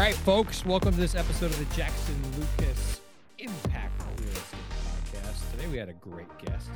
[0.00, 3.02] right, folks, welcome to this episode of the Jackson Lucas
[3.38, 4.60] Impact Real Estate
[5.12, 5.50] Podcast.
[5.50, 6.70] Today we had a great guest,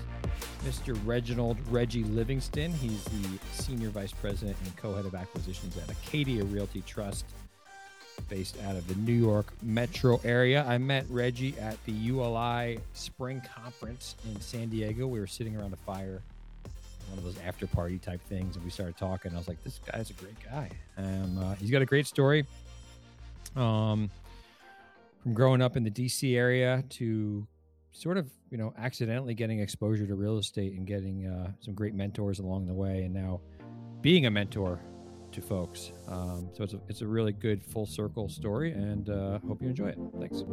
[0.62, 0.95] Mr.
[1.07, 2.71] Reginald Reggie Livingston.
[2.71, 7.25] He's the Senior Vice President and Co-Head of Acquisitions at Acadia Realty Trust,
[8.29, 10.62] based out of the New York metro area.
[10.68, 15.06] I met Reggie at the ULI Spring Conference in San Diego.
[15.06, 16.20] We were sitting around a fire
[17.09, 19.34] one of those after party type things, and we started talking.
[19.34, 22.45] I was like, "This guy's a great guy." Um, uh, he's got a great story.
[23.57, 24.11] Um,
[25.22, 27.46] from growing up in the DC area to
[27.93, 31.95] sort of, you know, accidentally getting exposure to real estate and getting uh, some great
[31.95, 33.41] mentors along the way, and now
[34.03, 34.81] being a mentor
[35.33, 35.92] to folks.
[36.09, 39.69] Um, so it's a, it's a really good full circle story, and uh, hope you
[39.69, 39.98] enjoy it.
[40.20, 40.45] Thanks.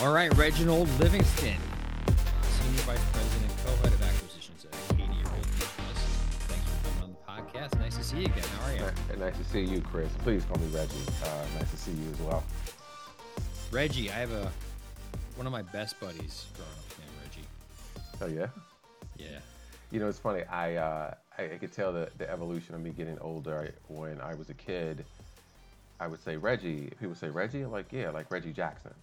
[0.00, 1.56] All right, Reginald Livingston,
[2.42, 3.07] Senior Vice
[8.08, 8.44] see you again.
[8.60, 8.80] How are you?
[8.80, 10.10] Ni- Nice to see you, Chris.
[10.22, 10.94] Please call me Reggie.
[11.24, 12.42] Uh, nice to see you as well.
[13.70, 14.50] Reggie, I have a
[15.36, 17.48] one of my best buddies growing up named Reggie.
[18.22, 18.48] Oh yeah.
[19.18, 19.38] Yeah.
[19.90, 20.42] You know, it's funny.
[20.44, 23.58] I uh, I, I could tell the, the evolution of me getting older.
[23.88, 25.04] I, when I was a kid,
[26.00, 26.90] I would say Reggie.
[26.98, 27.62] People say Reggie.
[27.62, 28.94] I'm like, yeah, like Reggie Jackson.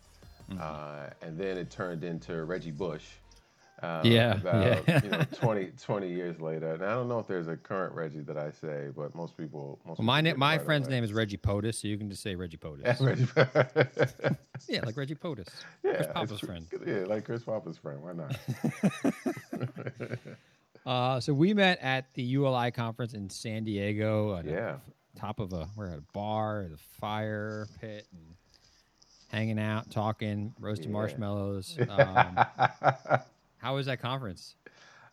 [0.60, 3.04] Uh, and then it turned into Reggie Bush.
[3.84, 5.02] Uh, Yeah, About yeah.
[5.04, 6.74] you know 20, 20 years later.
[6.74, 9.80] And I don't know if there's a current Reggie that I say, but most people.
[9.86, 10.96] Most Well, my people my right friend's away.
[10.98, 13.02] name is Reggie POTUS, so you can just say Reggie POTUS.
[13.02, 14.38] Reggie.
[14.70, 15.48] yeah, like Reggie POTUS.
[15.84, 16.68] yeah, Chris Papa's friend.
[16.88, 18.02] Yeah, like Chris Papa's friend.
[18.02, 18.38] Why not?
[20.86, 24.36] Uh, so we met at the ULI conference in San Diego.
[24.38, 24.78] At Yeah.
[25.18, 28.36] Top of a we're at a bar, the fire pit, and
[29.32, 30.94] hanging out, talking, roasting Yeah.
[30.94, 31.78] marshmallows.
[31.90, 32.38] Um,
[33.66, 34.54] how was that conference?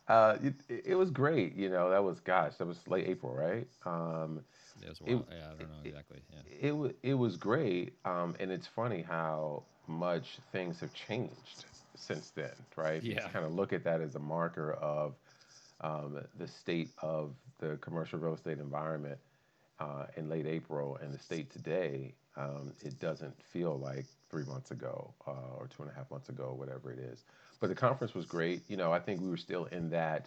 [0.07, 1.55] Uh, it, it was great.
[1.55, 3.67] You know, that was gosh, that was late April, right?
[3.83, 4.41] Um,
[4.79, 6.21] It was It- yeah, I don't know exactly.
[6.31, 6.67] Yeah.
[6.67, 7.93] it was it was great.
[8.05, 11.65] Um, and it's funny how much things have changed
[11.95, 13.01] since then, right?
[13.01, 13.15] Yeah.
[13.21, 15.15] just kind of look at that as a marker of
[15.81, 19.17] um, the state of the commercial real estate environment
[19.79, 22.13] uh, in late April and the state today.
[22.37, 26.29] Um, it doesn't feel like three months ago uh, or two and a half months
[26.29, 27.23] ago, whatever it is.
[27.63, 28.61] But the conference was great.
[28.69, 30.25] You know, I think we were still in that.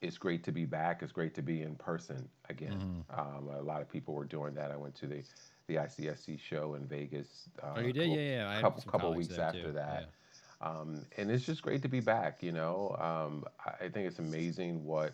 [0.00, 1.02] It's great to be back.
[1.02, 3.04] It's great to be in person again.
[3.14, 4.70] Um, a lot of people were doing that.
[4.70, 5.22] I went to the
[5.66, 7.50] the ICSC show in Vegas.
[7.62, 8.04] Uh, Oh, you did?
[8.04, 8.56] couple- Yeah, yeah.
[8.56, 9.72] I couple couple weeks after too.
[9.72, 10.08] that.
[10.62, 12.42] Um, and it's just great to be back.
[12.42, 15.12] You know, um, I, I think it's amazing what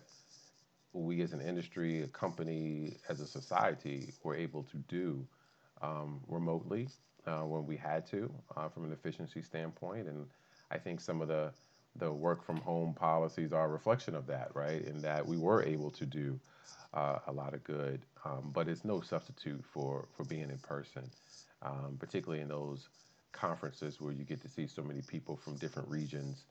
[0.93, 5.27] we as an industry, a company, as a society, were able to do
[5.81, 6.87] um, remotely
[7.27, 10.07] uh, when we had to, uh, from an efficiency standpoint.
[10.07, 10.25] And
[10.71, 11.51] I think some of the
[11.95, 14.83] the work from home policies are a reflection of that, right?
[14.83, 16.39] In that we were able to do
[16.93, 21.11] uh, a lot of good, um, but it's no substitute for for being in person,
[21.61, 22.89] um, particularly in those
[23.33, 26.45] conferences where you get to see so many people from different regions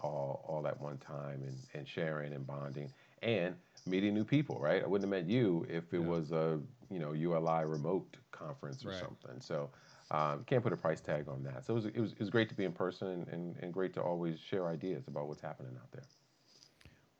[0.00, 3.56] all all at one time and, and sharing and bonding and
[3.86, 4.82] meeting new people, right?
[4.82, 6.04] I wouldn't have met you if it Yeah.
[6.04, 8.98] was a you know ULI remote conference or Right.
[8.98, 9.40] something.
[9.40, 9.70] So
[10.10, 11.64] um, can't put a price tag on that.
[11.64, 13.72] So it was, it was, it was great to be in person and, and, and
[13.72, 16.02] great to always share ideas about what's happening out there.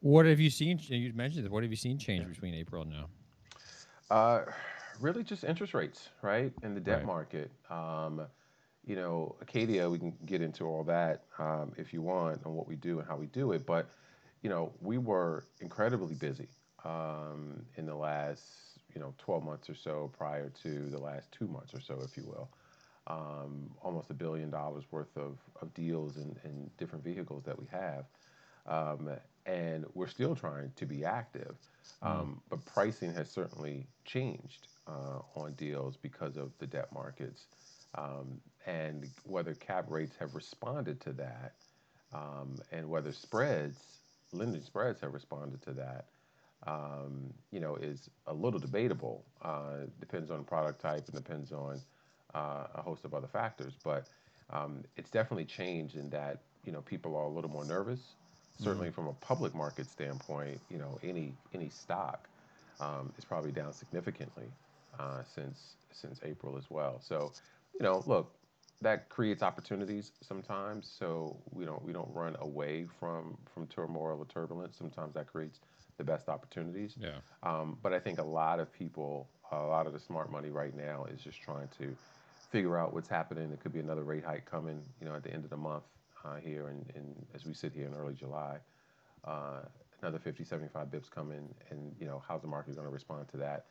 [0.01, 0.81] What have you seen?
[0.83, 1.53] You mentioned it.
[1.53, 3.07] What have you seen change between April and now?
[4.11, 4.45] Uh,
[5.01, 7.07] really, just interest rates, right, in the debt Right.
[7.07, 7.51] market.
[7.71, 8.23] Um,
[8.85, 12.67] you know, Acadia, we can get into all that um, if you want on what
[12.67, 13.67] we do and how we do it.
[13.67, 13.91] But
[14.43, 16.49] you know, we were incredibly busy
[16.85, 18.43] um, in the last
[18.95, 22.17] you know 12 months or so prior to the last two months or so, if
[22.17, 22.49] you will.
[23.11, 27.67] Um, almost a billion dollars worth of, of deals and, and different vehicles that we
[27.71, 28.05] have.
[28.67, 29.11] Um,
[29.47, 31.57] and we're still trying to be active.
[32.03, 37.47] Um, But pricing has certainly changed uh, on deals because of the debt markets.
[37.97, 41.53] Um, and whether cap rates have responded to that
[42.13, 43.79] um, and whether spreads,
[44.33, 46.05] lending spreads have responded to that,
[46.67, 49.25] um, you know, is a little debatable.
[49.43, 51.81] Uh, depends on product type and depends on
[52.35, 53.75] uh, a host of other factors.
[53.83, 54.07] But
[54.51, 58.17] um, it's definitely changed in that, you know, people are a little more nervous.
[58.59, 62.29] Certainly from a public market standpoint, you know, any any stock
[62.79, 64.53] um, is probably down significantly
[64.99, 67.01] uh, since since April as well.
[67.01, 67.33] So,
[67.73, 68.37] you know, look,
[68.83, 70.95] that creates opportunities sometimes.
[70.99, 74.77] So we don't we don't run away from from turmoil or turbulence.
[74.77, 75.61] Sometimes that creates
[75.97, 76.97] the best opportunities.
[76.99, 77.21] Yeah.
[77.43, 80.77] Um, but I think a lot of people, a lot of the smart money right
[80.77, 81.97] now is just trying to
[82.51, 83.49] figure out what's happening.
[83.49, 85.85] There could be another rate hike coming, you know, at the end of the month
[86.25, 86.85] uh, here, and,
[87.35, 88.59] as we sit here in early July,
[89.25, 89.61] uh,
[90.03, 93.37] another 50, 75 bips coming, and you know how's the market going to respond to
[93.39, 93.67] that?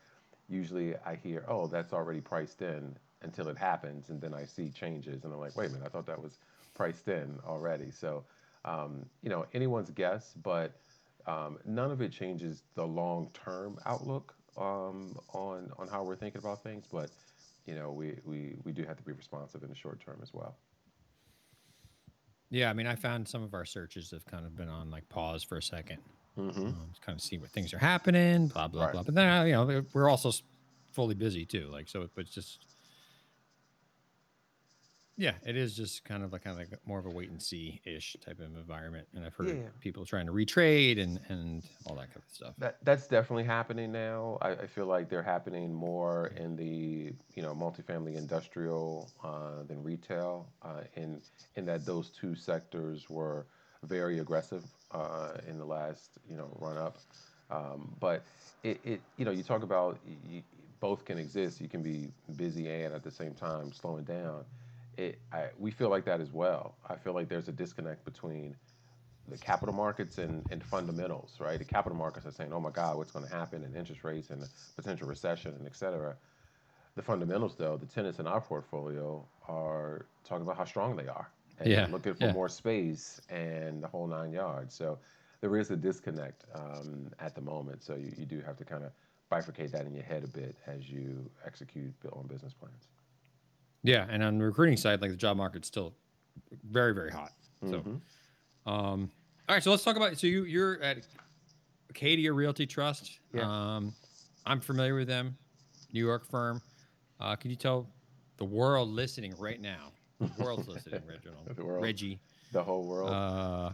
[0.47, 4.69] Usually, I hear, oh, that's already priced in until it happens, and then I see
[4.69, 6.39] changes, and I'm like, wait a minute, I thought that was
[6.73, 7.91] priced in already.
[7.91, 8.23] So,
[8.65, 10.71] um, you know, anyone's guess, but
[11.27, 16.63] um, none of it changes the long-term outlook um, on on how we're thinking about
[16.63, 16.85] things.
[16.91, 17.11] But
[17.69, 20.33] you know, we, we we do have to be responsive in the short term as
[20.33, 20.57] well.
[22.49, 25.07] Yeah, I mean, I found some of our searches have kind of been on like
[25.07, 25.97] pause for a 2nd
[26.37, 26.67] Mm-hmm.
[26.67, 28.93] um, kind of see what things are happening, blah blah Right.
[28.93, 29.03] blah.
[29.03, 30.31] But then uh, you know we're also
[30.91, 32.07] fully busy too, like so.
[32.15, 32.65] But it's just
[35.19, 37.41] yeah, it is just kind of like kind of like more of a wait and
[37.41, 39.05] see ish type of environment.
[39.13, 39.67] And I've heard Yeah.
[39.81, 42.53] people trying to retrade and and all that kind of stuff.
[42.57, 44.37] That that's definitely happening now.
[44.41, 49.83] I, I feel like they're happening more in the you know multifamily industrial uh, than
[49.83, 50.47] retail.
[50.61, 51.21] Uh, in
[51.57, 53.45] in that those two sectors were
[53.83, 56.97] very aggressive uh, in the last you know run up.
[57.51, 58.23] Um, but
[58.63, 60.43] it, it you know you talk about y y
[60.79, 61.59] both can exist.
[61.59, 62.07] You can be
[62.37, 64.45] busy and at the same time slowing down.
[64.97, 66.77] It I, we feel like that as well.
[66.87, 68.55] I feel like there's a disconnect between
[69.27, 71.59] the capital markets and, and fundamentals, right?
[71.59, 74.29] The capital markets are saying, oh my God, what's going to happen and interest rates
[74.31, 76.15] and potential recession and et cetera.
[76.95, 81.31] The fundamentals, though, the tenants in our portfolio are talking about how strong they are
[81.59, 82.33] and Yeah, looking for yeah.
[82.33, 84.75] more space and the whole nine yards.
[84.75, 84.99] So
[85.41, 87.83] there is a disconnect um, at the moment.
[87.83, 88.91] So you, you do have to kind of
[89.31, 92.89] bifurcate that in your head a bit as you execute on business plans.
[93.83, 95.93] Yeah, and on the recruiting side, like the job market's still
[96.69, 97.31] very very hot.
[97.61, 98.01] So, Mhm.
[98.65, 99.11] um,
[99.47, 100.17] all right, so let's talk about.
[100.17, 101.05] So you you're at
[101.89, 103.19] Acadia Realty Trust.
[103.33, 103.43] Yeah.
[103.75, 103.93] Um,
[104.45, 105.37] I'm familiar with them,
[105.93, 106.61] New York firm.
[107.19, 107.87] Uh, can you tell
[108.37, 111.83] the world listening right now, the world's listening, Reginald, The world.
[111.83, 112.19] Reggie,
[112.51, 113.09] The whole world.
[113.11, 113.71] uh,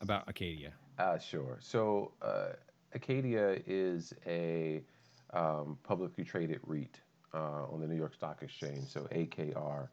[0.00, 0.72] about Acadia?
[0.98, 1.58] Uh, sure.
[1.60, 2.52] So uh,
[2.94, 4.82] Acadia is a
[5.34, 7.00] um, publicly traded REIT
[7.40, 8.88] on the New York Stock Exchange.
[8.88, 9.88] So AKR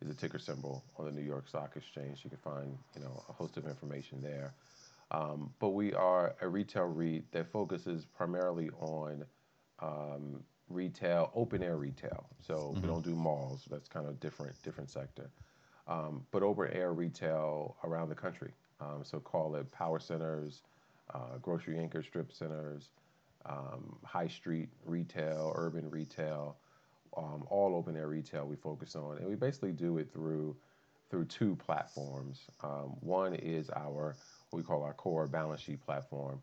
[0.00, 2.20] is a ticker symbol on the New York Stock Exchange.
[2.24, 4.54] You can find you know a host of information there.
[5.10, 9.24] Um, but we are a retail REIT that focuses primarily on
[9.80, 12.26] um, retail, open air retail.
[12.40, 13.66] So we don't do malls.
[13.70, 15.30] That's kind of different, different sector.
[15.86, 18.52] Um, but open air retail around the country.
[18.80, 20.62] Um, so call it power centers,
[21.14, 22.88] uh, grocery anchor strip centers,
[23.46, 26.56] um, high street retail, urban retail,
[27.16, 30.56] um, all open air retail we focus on, and we basically do it through
[31.10, 32.40] through two platforms.
[32.62, 34.16] Um, one is our
[34.50, 36.40] what we call our core balance sheet platform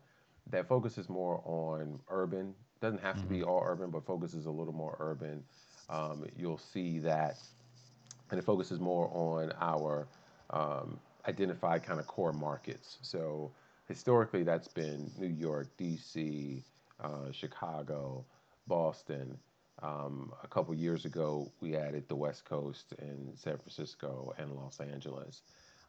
[0.50, 2.54] that focuses more on urban.
[2.80, 5.44] Doesn't have to be all urban, but focuses a little more urban.
[5.88, 7.36] Um, you'll see that,
[8.30, 10.08] and it focuses more on our
[10.50, 10.98] um,
[11.28, 12.98] identified kind of core markets.
[13.02, 13.52] So
[13.88, 16.64] historically, that's been New York, D.C.,
[17.02, 18.24] uh, Chicago,
[18.66, 19.38] Boston.
[19.82, 24.78] Um, a couple years ago, we added the West Coast in San Francisco and Los
[24.78, 25.42] Angeles.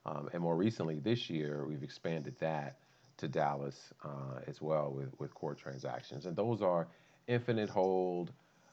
[0.06, 2.80] Um, and more recently, this year, we've expanded that
[3.18, 6.26] to Dallas uh, as well with, with core transactions.
[6.26, 6.88] And those are
[7.28, 8.32] infinite hold,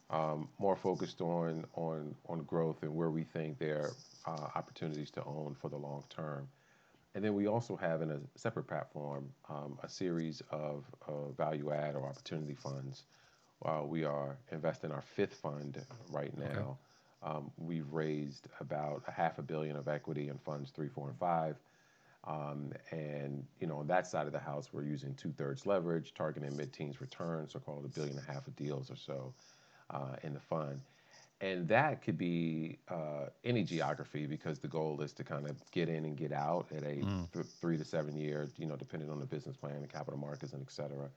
[0.09, 3.91] um, more focused on, on, on growth and where we think there
[4.25, 6.47] are uh, opportunities to own for the long term.
[7.13, 11.71] And then we also have in a separate platform um, a series of, of value
[11.71, 13.03] add or opportunity funds.
[13.65, 16.77] Uh, we are investing our fifth fund right now.
[17.23, 21.17] Um, we've raised about a half a billion of equity in funds three, four, and
[21.19, 21.55] five.
[22.23, 26.13] Um, and you know, on that side of the house, we're using two thirds leverage,
[26.13, 29.33] targeting mid-teens returns, so called a billion and a half of deals or so
[29.91, 30.79] uh, in the fund.
[31.41, 35.89] And that could be uh, any geography because the goal is to kind of get
[35.89, 37.03] in and get out at a
[37.33, 40.53] th- three to seven year, you know, depending on the business plan, the capital markets,
[40.53, 41.09] and et cetera.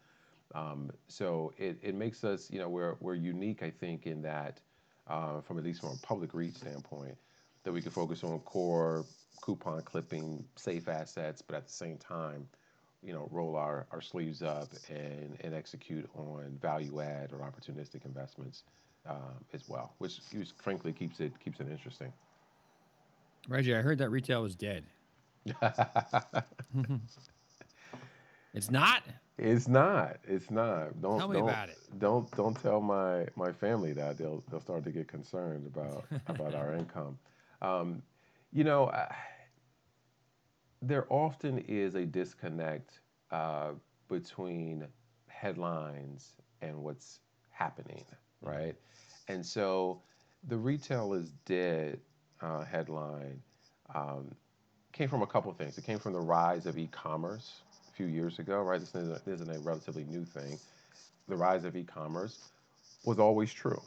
[0.55, 4.61] Um, so it, it makes us, you know, we're, we're unique, I think, in that,
[5.09, 7.17] uh, from at least from a public REIT standpoint,
[7.65, 9.05] that we can focus on core
[9.43, 12.47] coupon clipping, safe assets, but at the same time,
[13.03, 18.05] you know, roll our, our sleeves up and, and execute on value add or opportunistic
[18.07, 18.63] investments
[19.07, 22.13] um, as well, which, which frankly keeps it keeps it interesting.
[23.49, 24.85] Reggie, I heard that retail was dead.
[28.55, 29.03] it's not.
[29.37, 30.19] It's not.
[30.25, 31.01] It's not.
[31.01, 31.79] Don't Tell me don't, about it.
[31.99, 36.55] Don't don't tell my my family that they'll they'll start to get concerned about about
[36.55, 37.19] our income.
[37.61, 38.03] Um,
[38.53, 39.13] you know, I,
[40.83, 43.01] there often is a disconnect
[43.33, 43.73] uh,
[44.09, 44.87] between
[45.27, 48.05] headlines and what's happening,
[48.41, 48.77] right?
[49.27, 50.01] And so,
[50.47, 51.99] the retail is dead
[52.41, 53.43] uh, headline
[53.95, 54.31] um,
[54.93, 55.77] came from a couple of things.
[55.77, 57.64] It came from the rise of e-commerce
[57.97, 58.81] few years ago, right?
[58.81, 60.59] This isn't, a, isn't a relatively new thing.
[61.29, 62.39] The rise of e-commerce
[63.05, 63.81] was always true.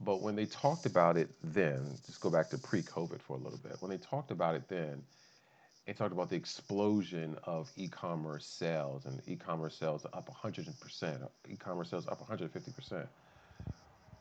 [0.00, 3.58] But when they talked about it then, just go back to pre-COVID for a little
[3.58, 3.76] bit.
[3.80, 5.02] When they talked about it then,
[5.86, 12.06] they talked about the explosion of e-commerce sales and e-commerce sales up 100%, e-commerce sales
[12.06, 13.06] up 150%.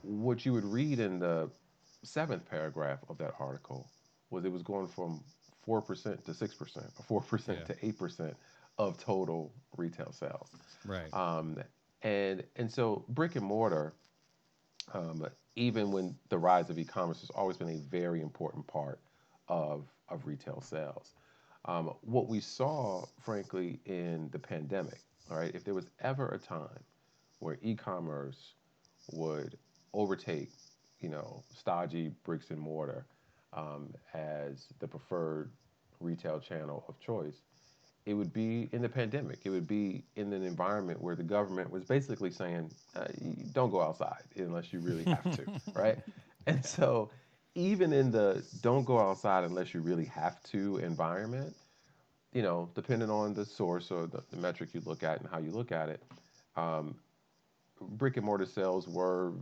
[0.02, 1.50] What you would read in the
[2.04, 3.88] seventh paragraph of that article
[4.30, 5.24] was it was going from
[5.68, 7.64] 4% to 6% or 4% Yeah.
[7.66, 8.34] to 8%
[8.80, 10.50] of total retail sales.
[10.86, 11.14] Right.
[11.14, 11.58] Um,
[12.02, 13.94] and and so brick and mortar,
[14.94, 19.00] um, even when the rise of e-commerce has always been a very important part
[19.50, 21.14] of of retail sales.
[21.66, 26.40] Um, what we saw, frankly, in the pandemic, all right, if there was ever a
[26.40, 26.84] time
[27.40, 28.54] where e-commerce
[29.12, 29.58] would
[29.94, 30.52] overtake,
[31.02, 33.06] you know, stodgy bricks and mortar
[33.54, 35.52] um, as the preferred
[36.00, 37.42] retail channel of choice,
[38.06, 39.40] it would be in the pandemic.
[39.44, 43.06] It would be in an environment where the government was basically saying, uh,
[43.54, 45.98] don't go outside unless you really have to, right?
[46.48, 47.10] And so,
[47.56, 51.56] even in the don't go outside unless you really have to environment,
[52.34, 55.40] you know, depending on the source or the, the metric you look at and how
[55.40, 56.02] you look at it,
[56.56, 56.96] um,
[57.82, 59.34] brick and mortar sales were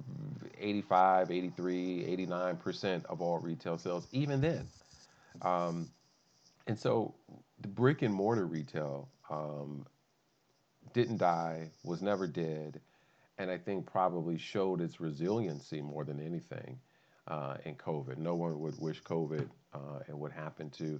[0.59, 4.67] 85, 83, 89% of all retail sales, even then.
[5.41, 5.89] Um,
[6.67, 7.15] and so
[7.61, 9.85] the brick and mortar retail um,
[10.93, 12.79] didn't die, was never dead,
[13.37, 16.79] and I think probably showed its resiliency more than anything
[17.27, 18.17] uh, in COVID.
[18.17, 20.99] No one would wish COVID uh, and what happened to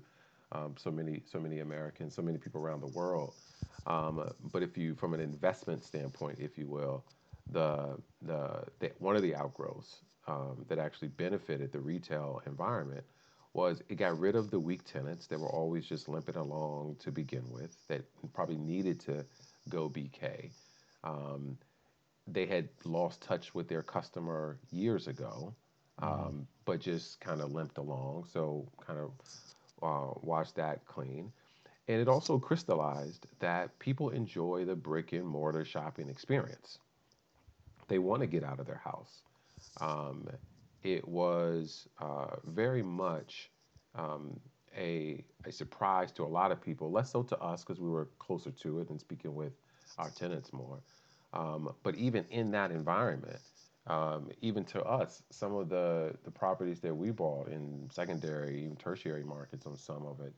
[0.52, 3.34] um, so many so many Americans, so many people around the world.
[3.86, 7.04] Um, but if you, from an investment standpoint, if you will,
[7.52, 13.04] the the, the one of the outgrowths um, that actually benefited the retail environment
[13.54, 17.12] was it got rid of the weak tenants that were always just limping along to
[17.12, 18.02] begin with, that
[18.34, 19.26] probably needed to
[19.70, 20.52] go BK.
[21.04, 21.58] Um,
[22.28, 25.54] they had lost touch with their customer years ago,
[26.00, 28.26] um, but just kind of limped along.
[28.32, 29.12] So kind of
[29.82, 31.32] uh, washed that clean.
[31.88, 36.80] And it also crystallized that people enjoy the brick and mortar shopping experience.
[37.88, 39.22] They want to get out of their house.
[39.80, 40.28] Um,
[40.84, 43.50] it was uh, very much
[43.96, 44.40] um,
[44.78, 48.08] a, a surprise to a lot of people, less so to us because we were
[48.20, 49.54] closer to it and speaking with
[49.98, 50.80] our tenants more.
[51.34, 53.40] Um, but even in that environment,
[53.88, 58.76] um, even to us, some of the, the properties that we bought in secondary, even
[58.76, 60.34] tertiary markets on some of it,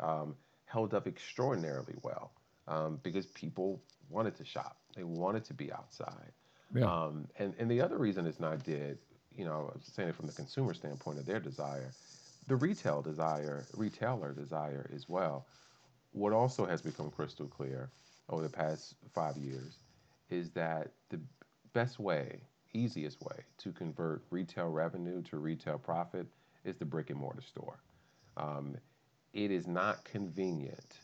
[0.00, 0.34] um,
[0.66, 2.32] held up extraordinarily well
[2.68, 4.78] um, because people wanted to shop.
[4.94, 6.32] They wanted to be outside.
[6.74, 6.84] Yeah.
[6.84, 8.98] Um, and, and the other reason it's not dead,
[9.36, 11.92] you know, saying it from the consumer standpoint of their desire,
[12.48, 15.46] the retail desire, retailer desire as well.
[16.12, 17.90] What also has become crystal clear
[18.28, 19.78] over the past five years
[20.30, 21.20] is that the
[21.72, 22.40] best way,
[22.74, 26.26] easiest way to convert retail revenue to retail profit
[26.64, 27.78] is the brick and mortar store.
[28.36, 28.76] Um,
[29.32, 30.98] it is not convenient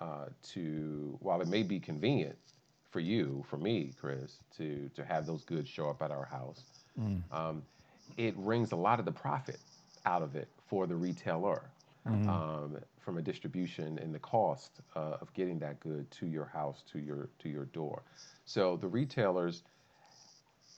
[0.00, 2.38] uh, to, while it may be convenient
[2.90, 6.64] for you, for me, Chris, to to have those goods show up at our house,
[7.32, 7.62] um,
[8.16, 9.58] it wrings a lot of the profit
[10.04, 11.62] out of it for the retailer
[12.28, 16.82] um, from a distribution and the cost uh, of getting that good to your house,
[16.92, 18.02] to your to your door.
[18.44, 19.62] So the retailers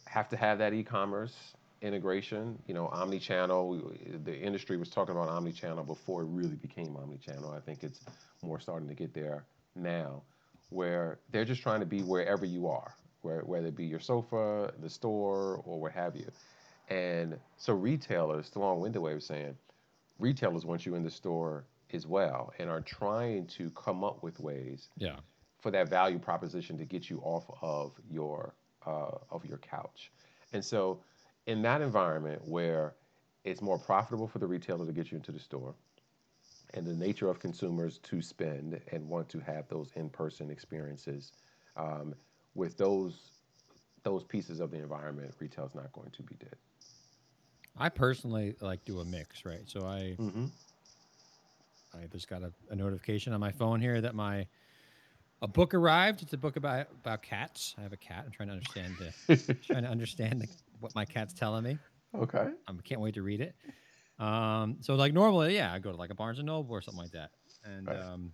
[0.06, 1.34] have to have that e-commerce
[1.82, 2.58] integration.
[2.66, 3.92] You know, omni-channel.
[4.24, 7.52] The industry was talking about omni-channel before it really became omni-channel.
[7.56, 8.00] I think it's
[8.42, 9.44] more starting to get there
[9.74, 10.22] now,
[10.70, 12.94] where they're just trying to be wherever you are,
[13.24, 16.28] where, whether it be your sofa, the store, or what have you.
[16.88, 19.56] And so retailers, the long-winded way of saying,
[20.18, 24.38] retailers want you in the store as well, and are trying to come up with
[24.40, 25.16] ways Yeah.
[25.58, 28.54] for that value proposition to get you off of your
[28.86, 30.12] uh, of your couch.
[30.52, 31.00] And so,
[31.46, 32.94] in that environment where
[33.44, 35.74] it's more profitable for the retailer to get you into the store,
[36.74, 41.32] and the nature of consumers to spend and want to have those in-person experiences,
[41.76, 42.14] um,
[42.54, 43.32] with those
[44.02, 46.56] those pieces of the environment, retail's not going to be dead.
[47.76, 49.68] I personally like do a mix, right?
[49.68, 50.46] So I Mm-hmm.
[51.94, 54.46] I just got a, a notification on my phone here that my
[55.42, 56.22] a book arrived.
[56.22, 57.74] It's a book about about cats.
[57.78, 58.24] I have a cat.
[58.26, 59.14] I'm trying to understand the
[59.62, 60.48] trying to understand the,
[60.80, 61.80] what my cat's telling me.
[62.14, 62.48] Okay.
[62.68, 63.54] I can't wait to read it.
[64.18, 67.02] Um, so like normally, yeah, I go to like a Barnes and Noble or something
[67.02, 67.30] like that,
[67.64, 67.96] and Right.
[67.96, 68.32] um,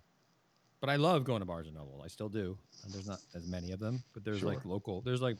[0.81, 2.01] but I love going to Barnes and Noble.
[2.03, 2.57] I still do.
[2.83, 4.99] And there's not as many of them, but there's like local.
[5.01, 5.37] There's like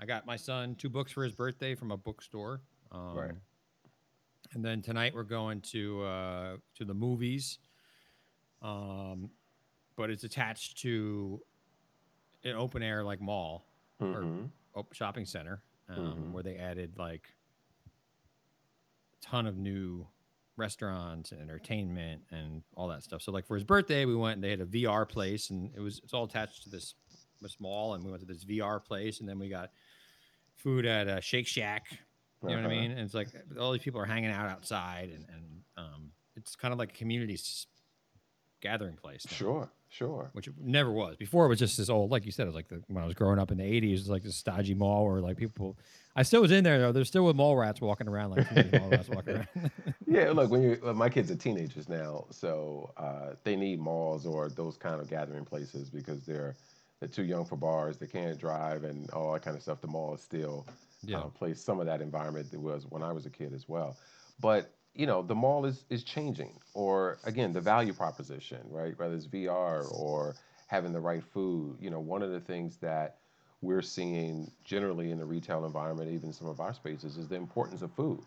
[0.00, 2.60] I got my son two books for his birthday from a bookstore.
[2.92, 3.34] Um, Right.
[4.54, 7.58] And then tonight we're going to uh, to the movies.
[8.62, 9.30] Um,
[9.96, 11.42] but it's attached to
[12.44, 13.66] an open air like mall
[14.00, 14.14] Mhm.
[14.74, 16.32] or op- shopping center um, Mhm.
[16.32, 17.34] where they added like
[17.86, 20.06] a ton of new
[20.58, 23.22] restaurants and entertainment and all that stuff.
[23.22, 25.80] So like for his birthday, we went and they had a VR place and it
[25.80, 26.94] was it's all attached to this
[27.40, 29.70] this mall and we went to this VR place and then we got
[30.56, 31.84] food at a Shake Shack.
[32.42, 32.68] You know what I Uh-huh.
[32.82, 32.90] mean?
[32.90, 36.72] And it's like all these people are hanging out outside and and um, it's kind
[36.72, 37.36] of like a community
[38.60, 39.24] gathering place.
[39.30, 40.30] now Sure, sure.
[40.32, 41.16] which it never was.
[41.16, 43.06] Before it was just this old, like you said, it was like the, when I
[43.06, 45.76] was growing up in the '80s, it was like this stodgy mall where like people.
[46.16, 46.90] I still was in there though.
[46.92, 49.70] There's still with mall rats walking around, like mall rats walking around.
[50.10, 54.48] Yeah, look, when you my kids are teenagers now, so uh, they need malls or
[54.48, 56.56] those kind of gathering places because they're
[56.98, 57.98] they're too young for bars.
[57.98, 59.80] They can't drive and all that kind of stuff.
[59.82, 60.66] The mall is still
[61.04, 61.18] Yeah.
[61.18, 63.96] uh, plays some of that environment that was when I was a kid as well.
[64.40, 68.98] But you know, the mall is is changing, or again, the value proposition, right?
[68.98, 70.34] Whether it's VR or
[70.66, 71.78] having the right food.
[71.80, 73.18] You know, one of the things that
[73.62, 77.80] we're seeing generally in the retail environment, even some of our spaces, is the importance
[77.80, 78.20] of food.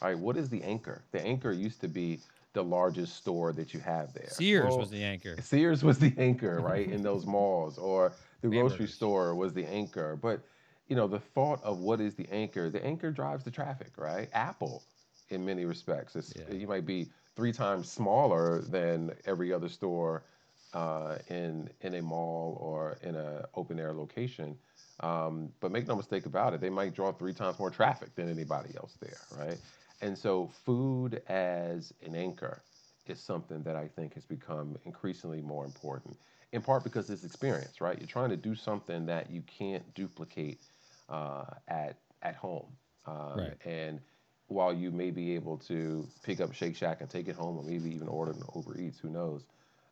[0.00, 1.02] All right, what is the anchor?
[1.12, 2.20] The anchor used to be
[2.52, 4.28] the largest store that you have there.
[4.28, 5.36] Sears Well, was the anchor.
[5.40, 10.14] Sears was the anchor, right, in those malls, or the grocery store was the anchor.
[10.14, 10.40] But
[10.88, 12.68] you know, the thought of what is the anchor?
[12.68, 14.28] The anchor drives the traffic, right?
[14.34, 14.84] Apple,
[15.28, 16.50] in many respects, it's, Yeah.
[16.50, 20.24] you might be three times smaller than every other store
[20.72, 24.58] uh, in in a mall or in an open air location.
[25.00, 28.28] Um, but make no mistake about it, they might draw three times more traffic than
[28.28, 29.60] anybody else there, right?
[30.00, 32.64] And so, food as an anchor
[33.06, 36.18] is something that I think has become increasingly more important.
[36.52, 37.98] In part because it's experience, right?
[37.98, 40.62] You're trying to do something that you can't duplicate
[41.08, 43.56] uh, at at home, um, Right.
[43.64, 44.00] and
[44.48, 47.62] while you may be able to pick up Shake Shack and take it home, or
[47.62, 49.44] maybe even order an Uber Eats, who knows?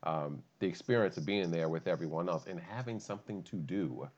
[0.03, 4.09] Um, the experience of being there with everyone else and having something to do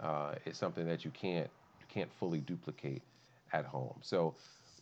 [0.00, 1.48] uh, is something that you can't
[1.80, 3.02] you can't fully duplicate
[3.52, 3.98] at home.
[4.02, 4.34] So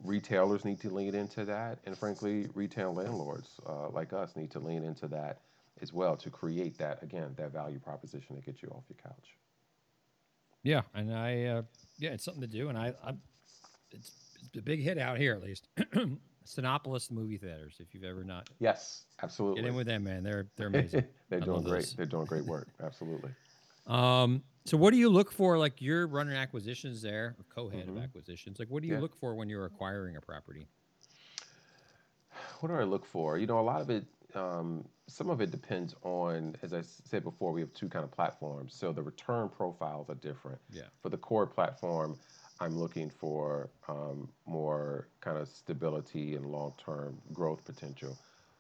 [0.05, 4.59] retailers need to lean into that, and frankly, retail landlords uh, like us need to
[4.61, 5.39] lean into that
[5.83, 9.37] as well to create that again that value proposition that gets you off your couch.
[10.63, 11.63] Yeah, and I, uh,
[11.99, 13.13] yeah, it's something to do, and I, I
[13.91, 14.26] it's, it's
[14.57, 15.69] a big hit out here at least.
[16.47, 17.77] Cinépolis movie theaters.
[17.81, 19.63] If you've ever not Yes, absolutely.
[19.63, 21.05] get in with them, man, they're they're amazing.
[21.29, 21.81] They're I doing great.
[21.83, 21.95] those.
[21.95, 22.69] They're doing great work.
[22.83, 23.31] Absolutely.
[23.89, 25.57] Um, so what do you look for?
[25.59, 27.97] Like you're running acquisitions there, or co-head Mhm.
[27.99, 28.59] of acquisitions.
[28.59, 29.01] Like what do you Yeah.
[29.01, 30.67] look for when you're acquiring a property?
[32.59, 33.39] What do I look for?
[33.39, 37.23] You know, a lot of it, um, some of it depends on, as I said
[37.23, 38.75] before, we have two kind of platforms.
[38.75, 40.59] So the return profiles are different.
[40.69, 40.89] Yeah.
[41.01, 42.19] For the core platform,
[42.61, 48.19] I'm looking for um, more kind of stability and long-term growth potential.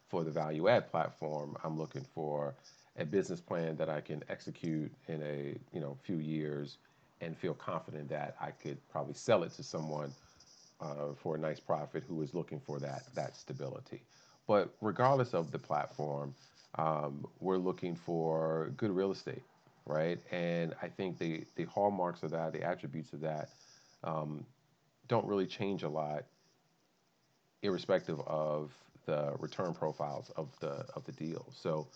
[0.08, 2.56] For the value add platform, I'm looking for
[2.96, 6.78] a business plan that I can execute in a you know few years
[7.20, 10.14] and feel confident that I could probably sell it to someone
[10.80, 14.06] uh, for a nice profit who is looking for that that stability.
[14.46, 16.36] But regardless of the platform,
[16.76, 19.44] um, we're looking for good real estate,
[19.86, 20.20] right?
[20.30, 23.54] And I think the the hallmarks of that, the attributes of that,
[24.06, 24.46] um,
[25.08, 26.24] don't really change a lot,
[27.62, 28.72] irrespective of
[29.06, 31.46] the return profiles of the of the deal.
[31.52, 31.88] So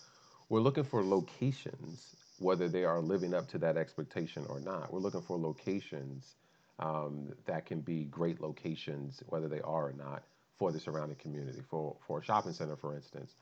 [0.51, 4.93] we're looking for locations, whether they are living up to that expectation or not.
[4.93, 6.37] We're looking for locations
[6.81, 10.25] um, that can be great locations, whether they are or not,
[10.59, 11.63] for the surrounding community.
[11.71, 13.37] For for a shopping center, for instance,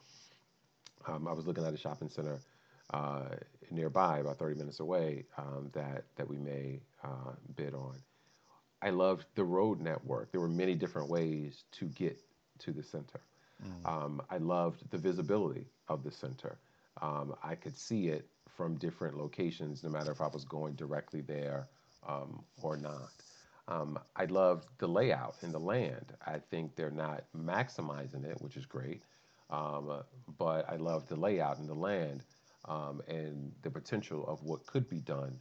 [1.07, 2.43] um, I was looking at a shopping center
[2.93, 3.37] uh,
[3.71, 7.97] nearby, about 30 minutes away, um, that that we may uh, bid on.
[8.83, 10.31] I loved the road network.
[10.33, 12.19] There were many different ways to get
[12.61, 13.21] to the center.
[13.85, 16.59] Um, I loved the visibility of the center.
[17.01, 21.21] Um, I could see it from different locations, no matter if I was going directly
[21.21, 21.69] there
[22.07, 23.11] um, or not.
[23.69, 26.15] Um, I loved the layout and the land.
[26.27, 29.03] I think they're not maximizing it, which is great,
[29.51, 30.03] um,
[30.39, 32.25] but I love the layout and the land
[32.65, 35.39] um, and the potential of what could be done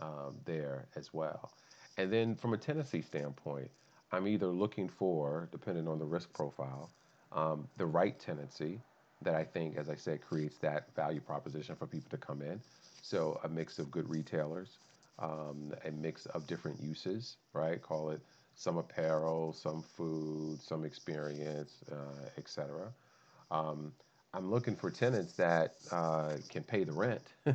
[0.00, 1.52] um, there as well.
[2.00, 3.70] And then from a tenancy standpoint,
[4.10, 6.90] I'm either looking for, depending on the risk profile,
[7.30, 8.80] um, the right tenancy
[9.20, 12.62] that I think, as I said, creates that value proposition for people to come in.
[13.02, 14.78] So a mix of good retailers,
[15.18, 17.82] um, a mix of different uses, right?
[17.82, 18.22] Call it
[18.54, 22.94] some apparel, some food, some experience, uh, et cetera.
[23.50, 23.92] Um,
[24.32, 27.34] I'm looking for tenants that uh, can pay the rent,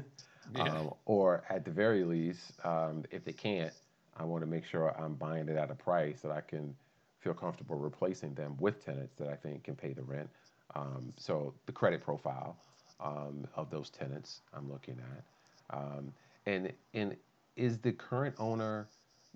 [0.54, 0.70] Yeah.
[0.70, 3.74] um, or at the very least, um, if they can't,
[4.18, 6.76] I want to make sure I'm buying it at a price that I can
[7.20, 10.30] feel comfortable replacing them with tenants that I think can pay the rent.
[10.76, 12.58] Um, so the credit profile
[13.00, 15.78] um, of those tenants I'm looking at.
[15.78, 16.14] Um,
[16.46, 17.16] and, and
[17.56, 18.88] is the current owner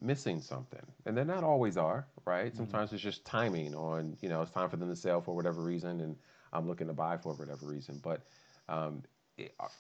[0.02, 0.86] missing something?
[1.06, 2.48] And they not always are, right?
[2.48, 2.58] Mm-hmm.
[2.58, 5.62] Sometimes it's just timing on, you know, it's time for them to sell for whatever
[5.62, 6.16] reason and
[6.54, 8.00] I'm looking to buy for whatever reason.
[8.04, 8.22] But
[8.68, 9.04] um,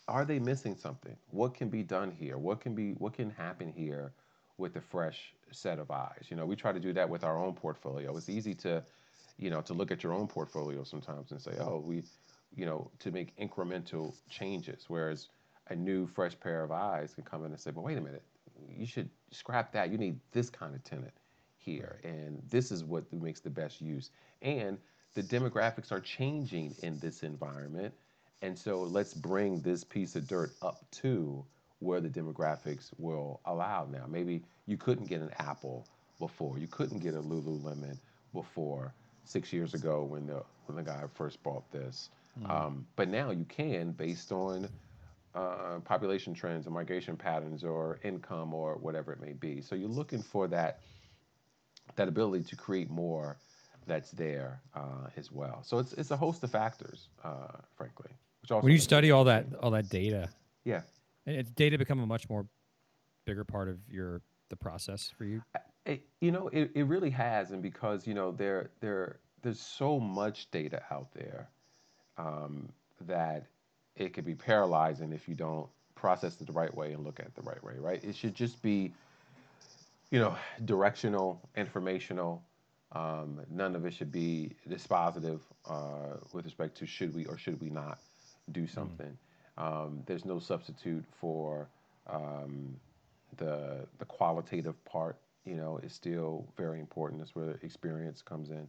[0.07, 1.15] are they missing something?
[1.31, 2.37] What can be done here?
[2.37, 4.13] What can be what can happen here
[4.59, 6.25] with a fresh set of eyes?
[6.29, 8.15] You know, we try to do that with our own portfolio.
[8.17, 8.83] It's easy to,
[9.37, 12.03] you know, to look at your own portfolio sometimes and say, oh, we,
[12.55, 14.85] you know, to make incremental changes.
[14.87, 15.29] Whereas
[15.69, 18.23] a new fresh pair of eyes can come in and say, well, wait a minute,
[18.77, 19.89] you should scrap that.
[19.91, 21.13] You need this kind of tenant
[21.57, 24.11] here, and this is what makes the best use.
[24.41, 24.77] And
[25.15, 27.93] the demographics are changing in this environment
[28.41, 31.43] and so let's bring this piece of dirt up to
[31.79, 34.05] where the demographics will allow now.
[34.07, 35.87] Maybe you couldn't get an Apple
[36.19, 37.97] before, you couldn't get a Lululemon
[38.33, 42.09] before six years ago when the when the guy first bought this.
[42.39, 42.51] Mm-hmm.
[42.51, 44.69] Um, but now you can based on
[45.33, 49.61] uh, population trends or migration patterns or income or whatever it may be.
[49.61, 50.81] So you're looking for that
[51.95, 53.37] that ability to create more
[53.87, 55.63] that's there uh, as well.
[55.63, 58.11] So it's it's a host of factors, uh, frankly
[58.47, 60.29] when you study all that all that data,
[60.63, 60.81] yeah,
[61.29, 62.47] and it's data become a much more
[63.25, 65.43] bigger part of your the process for you.
[65.85, 69.99] It, you know, it, it really has, and because you know there there there's so
[69.99, 71.49] much data out there
[72.17, 72.69] um,
[73.05, 73.45] that
[73.95, 77.27] it could be paralyzing if you don't process it the right way and look at
[77.27, 77.73] it the right way.
[77.77, 78.03] Right?
[78.03, 78.91] It should just be,
[80.09, 82.43] you know, directional, informational.
[82.91, 87.61] Um, none of it should be dispositive uh, with respect to should we or should
[87.61, 87.99] we not
[88.51, 88.73] do mm.
[88.73, 89.05] something.
[89.05, 89.28] Mm.
[89.59, 91.67] Um, there's no substitute for
[92.07, 92.75] um,
[93.37, 95.17] the the qualitative part.
[95.45, 97.19] You know, is still very important.
[97.19, 98.67] That's where experience comes in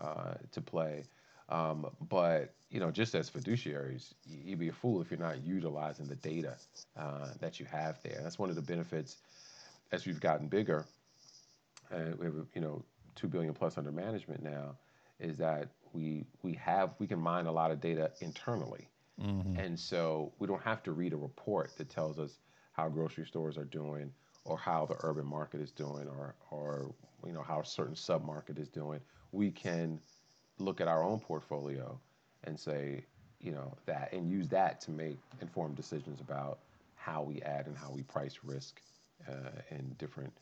[0.00, 1.04] uh, to play.
[1.48, 6.06] Um, but you know, just as fiduciaries, you'd be a fool if you're not utilizing
[6.06, 6.56] the data
[6.96, 8.20] uh, that you have there.
[8.22, 9.16] That's one of the benefits
[9.90, 10.84] as we've gotten bigger,
[11.90, 12.82] and we have you know
[13.14, 14.76] two billion plus under management now,
[15.20, 18.88] is that we we have we can mine a lot of data internally.
[19.22, 19.58] Mm-hmm.
[19.58, 22.38] And so we don't have to read a report that tells us
[22.72, 24.12] how grocery stores are doing
[24.44, 26.94] or how the urban market is doing or, or
[27.26, 29.00] you know how a certain submarket is doing.
[29.32, 30.00] We can
[30.58, 31.98] look at our own portfolio
[32.44, 33.04] and say,
[33.40, 36.60] you know, that and use that to make informed decisions about
[36.94, 38.80] how we add and how we price risk
[39.28, 40.32] uh, in different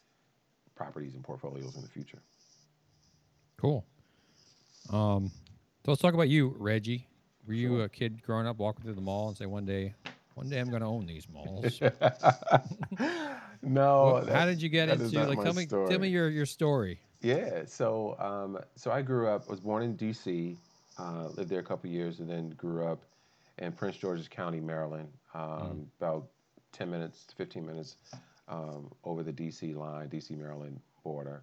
[0.74, 2.20] properties and portfolios in the future.
[3.56, 3.84] Cool.
[4.90, 5.30] Um,
[5.84, 7.08] so let's talk about you, Reggie.
[7.46, 9.94] Were you a kid growing up walking through the mall and say one day,
[10.34, 11.80] one day I'm going to own these malls?
[13.62, 14.26] no.
[14.32, 15.88] how did you get into like tell me story.
[15.88, 16.98] tell me your your story.
[17.22, 19.48] Yeah, so um, so I grew up.
[19.48, 20.56] Was born in D.C.
[20.98, 23.02] Uh, lived there a couple years, and then grew up
[23.58, 25.08] in Prince George's County, Maryland.
[25.34, 25.86] Um, mm.
[25.98, 26.26] About
[26.72, 27.96] ten minutes, fifteen minutes
[28.48, 29.74] um, over the D.C.
[29.74, 30.34] line, D.C.
[30.34, 31.42] Maryland border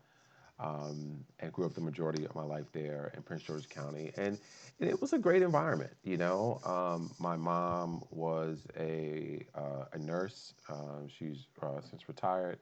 [0.63, 4.11] um, and grew up the majority of my life there in Prince George's County.
[4.15, 4.37] And,
[4.79, 6.61] and it was a great environment, you know.
[6.65, 10.53] Um, my mom was a, uh, a nurse.
[10.69, 12.59] Um, she's uh, since retired.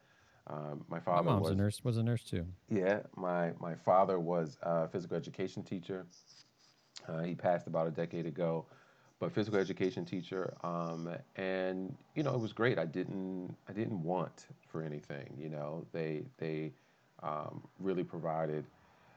[0.47, 1.83] Um, my father my mom's was a nurse.
[1.83, 2.45] Was a nurse too.
[2.69, 6.07] Yeah, my my father was a physical education teacher.
[7.07, 8.65] Uh, he passed about a decade ago,
[9.19, 10.55] but physical education teacher.
[10.63, 12.79] Um, and you know, it was great.
[12.79, 15.37] I didn't I didn't want for anything.
[15.37, 16.71] You know, they they
[17.23, 18.65] um, really provided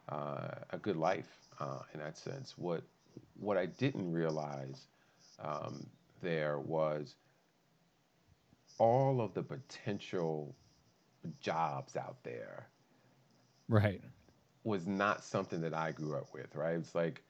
[0.09, 2.57] uh, a good life uh, in that sense.
[2.59, 2.83] What
[3.39, 4.87] what I didn't realize
[5.39, 5.87] um,
[6.23, 7.17] there was
[8.79, 10.55] all of the potential
[11.41, 12.69] jobs out there.
[13.69, 14.03] Right.
[14.65, 16.55] Was not something that I grew up with.
[16.55, 16.77] Right.
[16.77, 17.23] It's like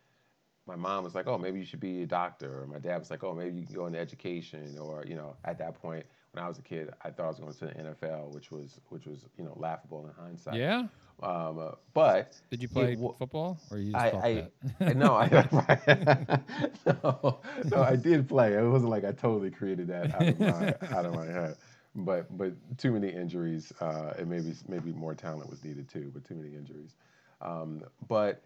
[0.66, 3.10] my mom was like, "Oh, maybe you should be a doctor," or my dad was
[3.10, 6.44] like, "Oh, maybe you can go into education," or you know, at that point, when
[6.44, 9.06] I was a kid, I thought I was going to the NFL, which was which
[9.06, 10.56] was you know laughable in hindsight.
[10.56, 10.86] Yeah.
[11.22, 14.48] Um, uh, but did you play it, football or you just I,
[14.80, 15.28] I, I no, I
[16.86, 18.54] no, no, I did play.
[18.54, 20.66] It wasn't like I totally created that out of my
[20.96, 21.56] out of my head.
[21.94, 26.10] But but too many injuries, uh, and maybe maybe more talent was needed too.
[26.12, 26.96] But too many injuries.
[27.40, 28.42] Um, but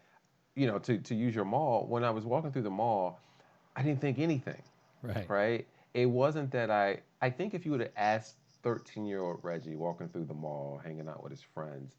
[0.55, 3.19] you know, to to use your mall, when I was walking through the mall,
[3.75, 4.61] I didn't think anything.
[5.01, 5.27] Right.
[5.27, 6.99] Right it wasn't that I.
[7.21, 10.81] I think if you would have asked 13 year old Reggie walking through the mall,
[10.83, 11.95] hanging out with his friends,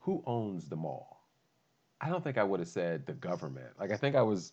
[0.00, 1.24] who owns the mall?
[2.00, 3.68] I don't think I would have said the government.
[3.78, 4.52] Like I think I was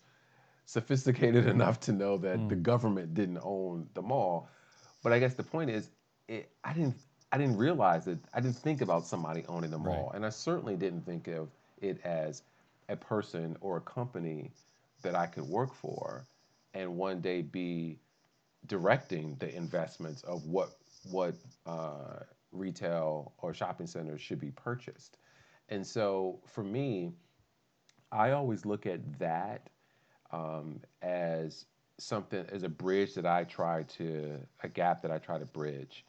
[0.65, 2.49] sophisticated enough to know that mm.
[2.49, 4.49] the government didn't own the mall.
[5.03, 5.89] But I guess the point is,
[6.27, 6.95] it, I didn't.
[7.31, 8.19] I didn't realize it.
[8.35, 10.15] I didn't think about somebody owning the mall, right.
[10.15, 11.49] and I certainly didn't think of
[11.81, 12.43] it as
[12.89, 14.51] a person or a company
[15.01, 16.27] that I could work for
[16.73, 17.97] and one day be
[18.67, 20.69] directing the investments of what
[21.11, 22.19] what uh,
[22.51, 25.17] retail or shopping centers should be purchased.
[25.69, 27.11] And so for me,
[28.11, 29.69] I always look at that
[30.31, 31.65] um, as
[31.99, 36.05] something as a bridge that I try to a gap that I try to bridge,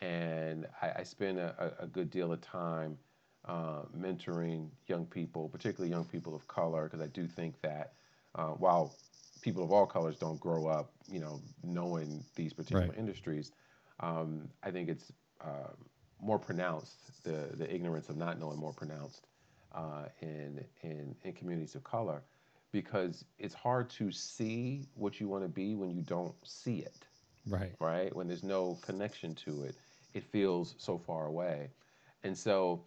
[0.00, 2.98] and I, I spend a, a, good deal of time
[3.46, 7.94] uh, mentoring young people, particularly young people of color, because I do think that
[8.34, 8.94] uh, while
[9.42, 12.98] people of all colors don't grow up, you know, knowing these particular right.
[12.98, 13.52] industries,
[14.00, 15.72] um, I think it's uh,
[16.20, 17.22] more pronounced.
[17.24, 19.26] The the ignorance of not knowing more pronounced
[19.74, 22.22] uh, in in in communities of color
[22.72, 27.04] because it's hard to see what you want to be when you don't see it.
[27.46, 27.72] Right.
[27.80, 28.14] Right?
[28.16, 29.74] When there's no connection to it,
[30.14, 31.68] it feels so far away.
[32.24, 32.84] And so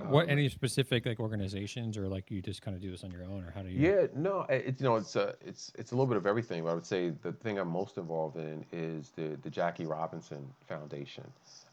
[0.00, 3.10] um, what any specific like organizations or like you just kind of do this on
[3.10, 5.92] your own or how do you Yeah, no, it's you know, it's a it's it's
[5.92, 8.64] a little bit of everything, but I would say the thing I'm most involved in
[8.72, 11.24] is the the Jackie Robinson Foundation.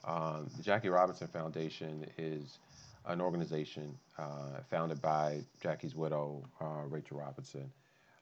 [0.04, 2.60] Um, the Jackie Robinson Foundation is
[3.06, 7.72] an organization uh, founded by Jackie's widow, uh, Rachel Robinson,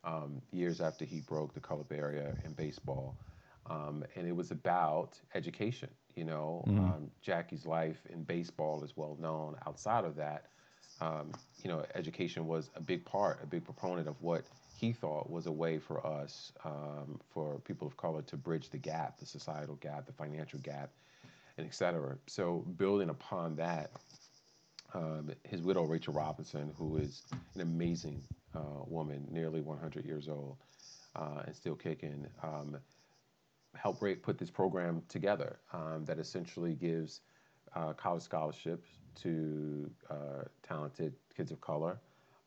[0.03, 3.15] um, years after he broke the color barrier in baseball.
[3.69, 5.89] Um, and it was about education.
[6.19, 6.77] You know, mm.
[6.77, 9.55] um, Jackie's life in baseball is well known.
[9.65, 10.47] Outside of that,
[10.99, 11.31] um,
[11.63, 14.43] you know, education was a big part, a big proponent of what
[14.77, 18.77] he thought was a way for us, um, for people of color, to bridge the
[18.77, 20.89] gap, the societal gap, the financial gap,
[21.57, 22.17] and et cetera.
[22.27, 23.89] So building upon that,
[24.93, 27.21] um, his widow, Rachel Robinson, who is
[27.55, 28.21] an amazing
[28.53, 30.57] uh, woman, nearly 100 years old
[31.15, 32.75] uh, and still kicking, um,
[33.81, 37.21] helped put this program together um, that essentially gives
[37.75, 41.99] uh, college scholarships to uh, talented kids of color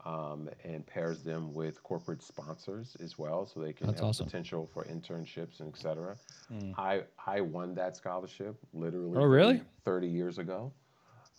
[0.04, 4.26] um, and pairs them with corporate sponsors as well so they can That's have awesome.
[4.26, 6.16] potential for internships and et cetera.
[6.52, 6.74] Mm.
[6.76, 9.62] I, I won that scholarship literally oh, really?
[9.84, 10.72] 30 years ago.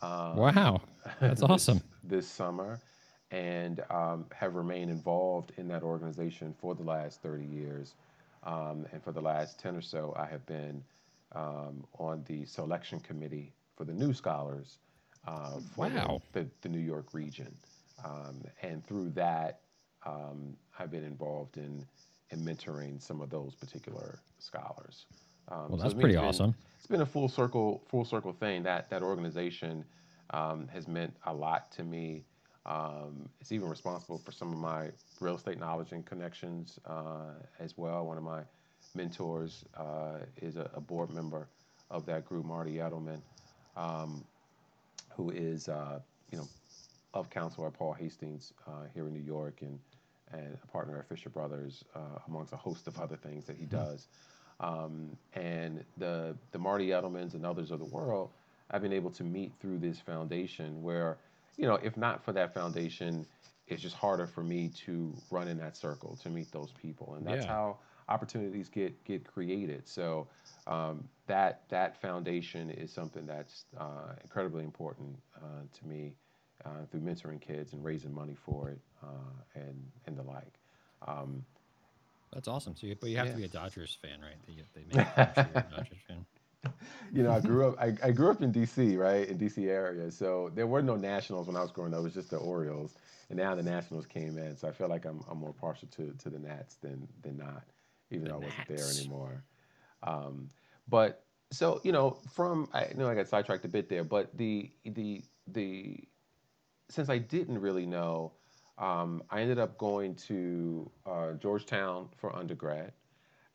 [0.01, 0.82] Um, wow,
[1.19, 1.82] that's this, awesome.
[2.03, 2.79] This summer,
[3.32, 7.95] and um, have remained involved in that organization for the last 30 years.
[8.45, 10.84] Um, and for the last 10 or so, I have been
[11.34, 14.77] um, on the selection committee for the new scholars
[15.27, 16.21] uh, for wow.
[16.34, 17.53] the, the, New York region.
[18.03, 19.62] Um, and through that,
[20.06, 21.86] um, I've been involved in,
[22.32, 25.06] in mentoring some of those particular scholars.
[25.47, 26.56] Um, well, that's so pretty been, awesome.
[26.77, 28.63] It's been a full circle, full circle thing.
[28.63, 29.86] That that organization
[30.32, 32.23] um, has meant a lot to me.
[32.65, 37.78] Um, it's even responsible for some of my real estate knowledge and connections uh, as
[37.78, 38.06] well.
[38.06, 38.41] One of my
[38.95, 41.47] mentors uh, is a, a, board member
[41.89, 43.19] of that group, Marty Edelman,
[43.76, 44.23] um,
[45.15, 45.99] who is uh,
[46.32, 46.47] you know
[47.13, 49.80] of counsel at Paul Hastings uh, here in New York and
[50.32, 53.65] and a partner at Fisher Brothers, uh, amongst a host of other things that he
[53.65, 53.76] mm-hmm.
[53.76, 54.08] does.
[54.60, 58.30] Um, and the the Marty Edelmans and others of the world,
[58.71, 60.82] I've been able to meet through this foundation.
[60.82, 61.17] Where,
[61.58, 63.26] you know, if not for that foundation,
[63.68, 67.26] it's just harder for me to run in that circle to meet those people, and
[67.26, 67.52] that's yeah.
[67.52, 67.78] how
[68.10, 69.88] opportunities get get created.
[69.88, 70.28] So
[70.68, 76.13] um, that that foundation is something that's uh, incredibly important uh, to me
[76.66, 79.08] uh, through mentoring kids and raising money for it uh,
[79.56, 80.60] and and the like.
[81.08, 81.44] Um,
[82.34, 82.76] that's awesome.
[82.76, 83.34] So, you, but you have yeah.
[83.34, 84.36] to be a Dodgers fan, right?
[84.48, 86.26] They, they make a Dodgers fan.
[87.12, 87.76] You know, I grew up.
[87.80, 88.95] I, I grew up in D.C.
[88.95, 89.69] Right in D.C.
[89.69, 91.99] area, so there were no Nationals when I was growing up.
[91.99, 92.95] It was just the Orioles,
[93.30, 94.58] and now the Nationals came in.
[94.58, 97.63] So I feel like I'm, I'm more partial to, to the Nats than than not,
[98.10, 99.43] even the though I wasn't there anymore.
[100.02, 100.49] Um,
[100.88, 104.71] but so you know, from I know I got sidetracked a bit there, but the
[104.86, 105.99] the the
[106.89, 108.34] since I didn't really know
[108.78, 112.91] um, I ended up going to uh, Georgetown for undergrad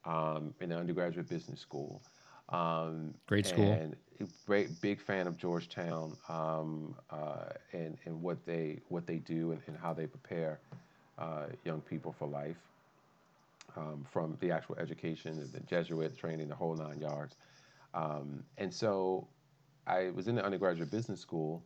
[0.05, 2.03] um, in the undergraduate business school.
[2.49, 3.71] Um, great school.
[3.71, 3.97] And
[4.47, 9.61] great, big fan of Georgetown um, uh, and, and what they what they do and,
[9.67, 10.61] and how they prepare
[11.19, 12.57] uh, young people for life
[13.77, 17.37] um, from the actual education, the Jesuit training, the whole nine yards.
[17.95, 19.29] Um, and so
[19.87, 21.63] I was in the undergraduate business school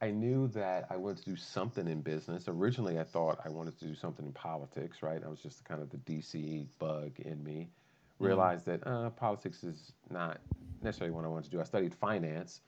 [0.00, 2.48] I knew that I wanted to do something in business.
[2.48, 5.22] Originally, I thought I wanted to do something in politics, right?
[5.24, 7.68] I was just kind of the DC bug in me.
[8.16, 8.26] Mm-hmm.
[8.26, 10.38] Realized that uh, politics is not
[10.82, 11.60] necessarily what I wanted to do.
[11.60, 12.60] I studied finance,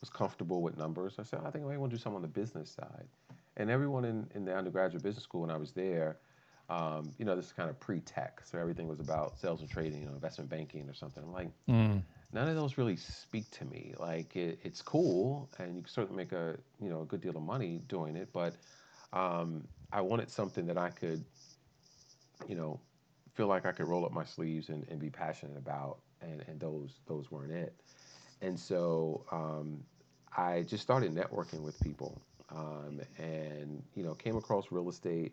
[0.00, 1.14] was comfortable with numbers.
[1.18, 3.06] I said, I think I want to do something on the business side.
[3.56, 6.18] And everyone in, in the undergraduate business school when I was there,
[6.68, 10.00] um, you know, this is kind of pre-tech, so everything was about sales and trading,
[10.00, 11.22] you know, investment banking or something.
[11.22, 13.94] I'm like, mm none of those really speak to me.
[13.98, 17.36] Like it, it's cool, and you can certainly make a you know a good deal
[17.36, 18.54] of money doing it, but
[19.12, 21.24] um, I wanted something that I could,
[22.48, 22.80] you know,
[23.36, 26.58] feel like I could roll up my sleeves and, and be passionate about, and, and
[26.58, 27.74] those those weren't it.
[28.40, 29.84] And so um,
[30.36, 32.20] I just started networking with people,
[32.50, 35.32] um, and you know came across real estate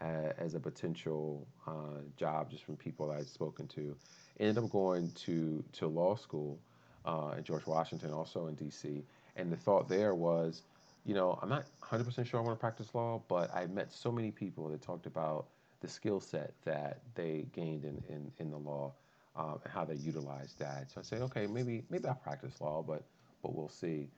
[0.00, 3.94] uh, as a potential uh, job just from people I'd spoken to.
[4.40, 6.58] Ended up going to to law school
[7.04, 9.04] uh, in George Washington, also in D.C.
[9.36, 10.62] And the thought there was,
[11.04, 14.12] you know, I'm not 100% sure I want to practice law, but I met so
[14.12, 15.46] many people that talked about
[15.82, 18.96] the skill set that they gained in, in, in the law
[19.36, 20.90] um, and how they utilized that.
[20.92, 23.08] So I said, okay, maybe maybe I'll practice law, but
[23.42, 24.12] but we'll see.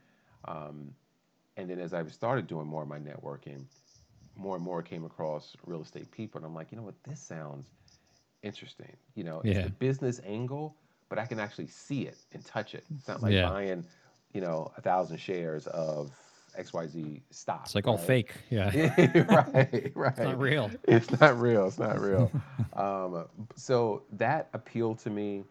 [0.46, 0.96] Um,
[1.56, 3.68] and then as I started doing more of my networking,
[4.36, 7.20] more and more came across real estate people, and I'm like, you know what, this
[7.22, 7.74] sounds
[8.42, 8.96] interesting.
[9.14, 9.62] You know, it's Yeah.
[9.62, 12.86] the business angle, but I can actually see it and touch it.
[12.98, 13.52] It's not like Yeah.
[13.52, 13.86] buying,
[14.32, 16.16] you know, a thousand shares of
[16.58, 17.62] XYZ stock.
[17.64, 18.32] It's like all fake.
[18.50, 18.70] Yeah.
[19.54, 20.12] right, right.
[20.12, 20.70] It's not real.
[20.84, 21.66] It's not real.
[21.66, 22.30] It's not real.
[22.74, 25.44] um, so that appealed to me,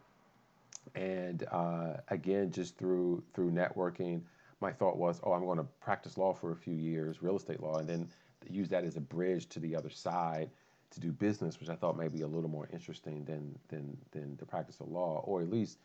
[0.95, 4.21] and uh, again, just through through networking,
[4.61, 7.61] my thought was, oh, I'm going to practice law for a few years, real estate
[7.61, 8.09] law, and then
[8.49, 10.49] use that as a bridge to the other side
[10.91, 14.37] to do business, which I thought may be a little more interesting than than than
[14.37, 15.79] the practice of law, or at least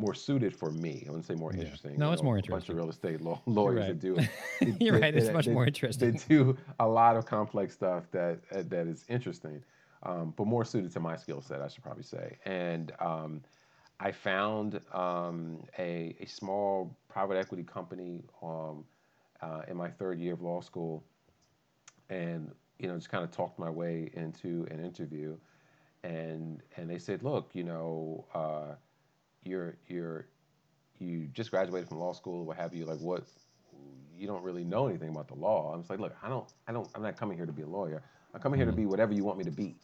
[0.00, 1.04] more suited for me.
[1.06, 1.62] I wouldn't say more Yeah.
[1.62, 1.96] interesting.
[1.98, 3.88] No, it's know, more A bunch of real estate law, lawyers right.
[3.88, 4.14] that do
[4.60, 6.20] they- You're they- right, it's they- much they- more They interesting.
[6.28, 9.62] do a lot of complex stuff that uh, that is interesting,
[10.02, 12.38] um, but more suited to my skill set, I should probably say.
[12.44, 13.42] And um,
[14.00, 18.84] I found um, a, a small private equity company um,
[19.42, 21.04] uh, in my third year of law school,
[22.08, 25.36] and you know just kind of talked my way into an interview,
[26.02, 28.74] and and they said, look, you know, uh,
[29.44, 30.26] you're you're
[30.98, 32.84] you just graduated from law school, what have you?
[32.84, 33.24] Like what?
[34.16, 35.72] You don't really know anything about the law.
[35.72, 37.66] I was like, look, I don't, I don't, I'm not coming here to be a
[37.66, 38.02] lawyer.
[38.34, 39.76] I'm coming here to be whatever you want me to be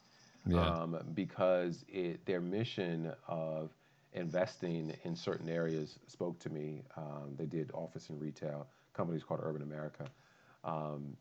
[0.47, 0.59] Yeah.
[0.61, 3.75] um, because it, their mission of
[4.13, 6.83] investing in certain areas spoke to me.
[6.97, 10.07] Um, they did office and retail companies called Urban America.
[10.65, 11.17] Um,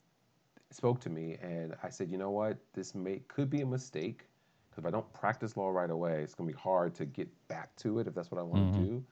[0.71, 4.27] spoke to me, and I said, you know what, this may could be a mistake
[4.75, 7.29] because if I don't practice law right away, it's going to be hard to get
[7.47, 8.81] back to it if that's what I want to Mhm.
[8.81, 9.03] do.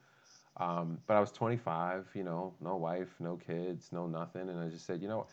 [0.58, 4.68] Um, but I was 25, you know, no wife, no kids, no nothing, and I
[4.68, 5.26] just said, you know,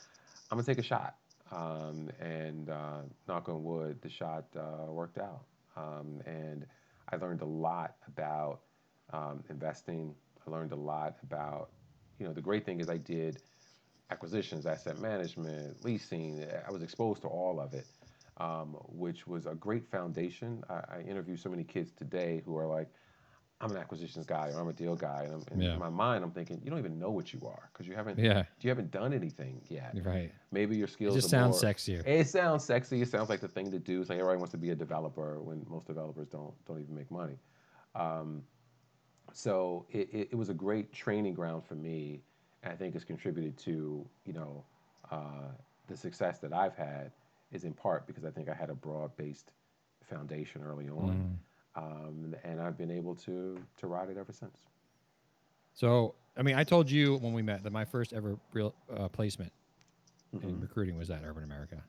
[0.49, 1.17] I'm gonna take a shot.
[1.51, 5.45] Um, and uh, knock on wood, the shot uh, worked out.
[5.75, 6.65] Um, and
[7.11, 8.61] I learned a lot about
[9.11, 10.15] um, investing.
[10.47, 11.71] I learned a lot about,
[12.19, 13.39] you know, the great thing is I did
[14.09, 16.45] acquisitions, asset management, leasing.
[16.67, 17.87] I was exposed to all of it,
[18.41, 20.63] um, which was a great foundation.
[20.69, 22.87] I, I interview so many kids today who are like,
[23.63, 25.21] I'm an acquisitions guy or I'm a deal guy.
[25.25, 25.73] And, I'm, and Yeah.
[25.73, 28.17] in my mind, I'm thinking, you don't even know what you are because you haven't,
[28.17, 28.43] Yeah.
[28.61, 29.95] you haven't done anything yet.
[30.03, 30.31] Right.
[30.51, 32.01] Maybe your It skills just are sounds more, sexier.
[32.07, 33.03] it sounds sexy.
[33.03, 34.01] It sounds like the thing to do.
[34.01, 37.11] It's like everybody wants to be a developer when most developers don't don't even make
[37.11, 37.37] money.
[37.93, 38.41] Um,
[39.33, 42.21] so it, it, it was a great training ground for me,
[42.63, 44.65] and I think it's contributed to you know
[45.11, 45.51] uh,
[45.87, 47.11] the success that I've had
[47.51, 49.53] is in part because I think I had a broad based
[50.03, 51.39] foundation early on,
[51.75, 51.81] Mhm.
[51.83, 54.57] um, and I've been able to to ride it ever since.
[55.73, 59.07] So, I mean, I told you when we met that my first ever real uh,
[59.09, 59.51] placement
[60.33, 60.61] in Mhm.
[60.61, 61.83] recruiting was at Urban America.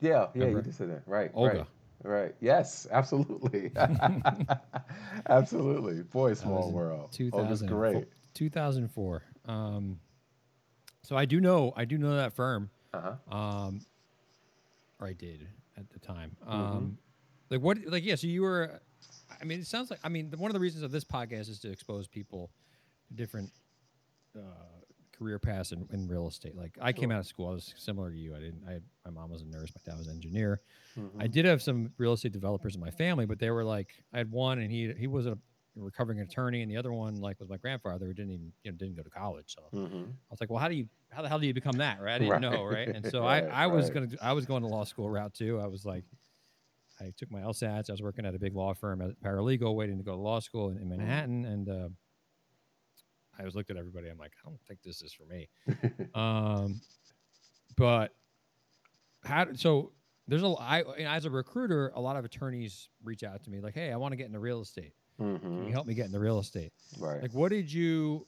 [0.00, 0.62] Yeah, yeah, you Remember?
[0.62, 1.02] just said that.
[1.06, 1.30] Right.
[1.34, 1.58] Olga.
[1.58, 1.66] Right.
[2.04, 2.34] Right.
[2.40, 3.70] Yes, absolutely.
[5.28, 6.02] absolutely.
[6.02, 7.16] Boy, small world.
[7.32, 8.08] Olga's 2004 great.
[8.34, 9.22] 2004.
[9.46, 10.00] Um,
[11.02, 12.70] so I do know, I do know that firm.
[12.92, 13.36] Uh-huh.
[13.36, 13.80] Um,
[15.02, 16.36] or I did at the time.
[16.42, 16.52] Mm-hmm.
[16.52, 16.98] Um,
[17.50, 17.78] like what?
[17.86, 18.14] Like yeah.
[18.14, 18.80] So you were.
[19.40, 20.00] I mean, it sounds like.
[20.04, 22.50] I mean, the, one of the reasons of this podcast is to expose people
[23.08, 23.50] to different
[24.36, 24.40] uh,
[25.18, 26.56] career paths in, in real estate.
[26.56, 27.48] Like I came out of school.
[27.48, 28.34] I was similar to you.
[28.34, 28.62] I didn't.
[28.66, 29.70] I my mom was a nurse.
[29.74, 30.60] My dad was an engineer.
[30.98, 31.20] Mm-hmm.
[31.20, 34.18] I did have some real estate developers in my family, but they were like, I
[34.18, 35.36] had one, and he he was a
[35.76, 38.76] recovering attorney, and the other one like was my grandfather who didn't even you know
[38.76, 39.54] didn't go to college.
[39.54, 40.04] So Mm-hmm.
[40.04, 42.00] I was like, well, how do you how the hell do you become that?
[42.00, 42.14] Right?
[42.14, 42.40] I didn't Right.
[42.40, 42.88] know, right?
[42.88, 43.94] And so Right, I I was right.
[43.94, 45.60] gonna I was going to law school route too.
[45.60, 46.04] I was like,
[47.00, 47.90] I took my LSATs.
[47.90, 50.20] I was working at a big law firm as a paralegal, waiting to go to
[50.20, 50.98] law school in, in Mm-hmm.
[50.98, 51.88] Manhattan, and uh,
[53.38, 54.08] I was looked at everybody.
[54.08, 55.48] I'm like, I don't think this is for me.
[56.14, 56.80] um,
[57.76, 58.14] but
[59.24, 59.46] how?
[59.54, 59.92] So
[60.28, 63.74] there's a I as a recruiter, a lot of attorneys reach out to me like,
[63.74, 64.92] hey, I want to get into real estate.
[65.18, 65.66] Can mm-hmm.
[65.66, 66.72] you help me get into real estate?
[66.98, 67.22] Right.
[67.22, 68.26] Like, what did you,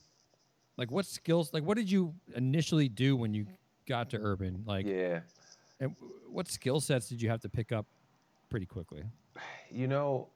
[0.77, 3.47] like, what skills, like, what did you initially do when you
[3.89, 4.63] got to urban?
[4.67, 5.21] Like, yeah.
[5.81, 5.95] and
[6.31, 7.87] what skill sets did you have to pick up
[8.51, 9.03] pretty quickly?
[9.71, 10.29] You know,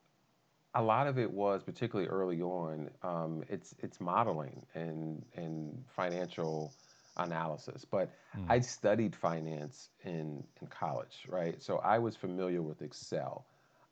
[0.74, 2.90] a lot of it was particularly early on.
[3.02, 6.72] Um, it's it's modeling and and financial
[7.16, 7.84] analysis.
[7.84, 8.44] But Hmm.
[8.48, 11.62] I studied finance in in college, right?
[11.62, 13.46] So I was familiar with Excel.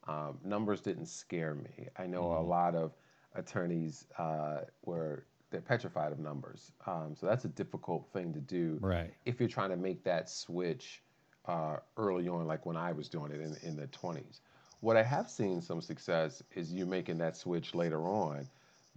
[0.07, 1.89] Um, numbers didn't scare me.
[1.97, 2.43] I know a Mhm.
[2.43, 2.93] lot of
[3.35, 8.81] attorneys uh, were they're petrified of numbers, um, so that's a difficult thing to do
[8.81, 9.15] Right.
[9.25, 11.03] if you're trying to make that switch
[11.47, 14.41] uh, early on, like when I was doing it in, in the 20s.
[14.81, 18.49] What I have seen some success is you making that switch later on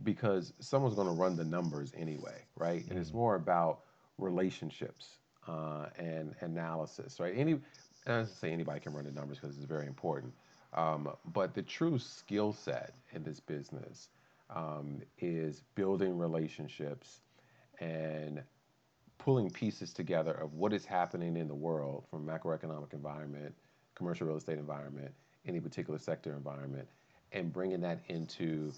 [0.03, 2.85] because someone's going to run the numbers anyway, right?
[2.89, 3.13] And it's Mhm.
[3.13, 3.81] more about
[4.17, 7.33] relationships uh, and analysis, right?
[7.35, 7.63] Any, and
[8.07, 10.33] I don't say anybody can run the numbers because it's very important.
[10.73, 14.09] Um, but the true skill set in this business
[14.49, 17.21] um, is building relationships
[17.79, 18.41] and
[19.17, 23.53] pulling pieces together of what is happening in the world from macroeconomic environment,
[23.95, 25.11] commercial real estate environment,
[25.47, 26.87] any particular sector environment,
[27.31, 28.71] and bringing that into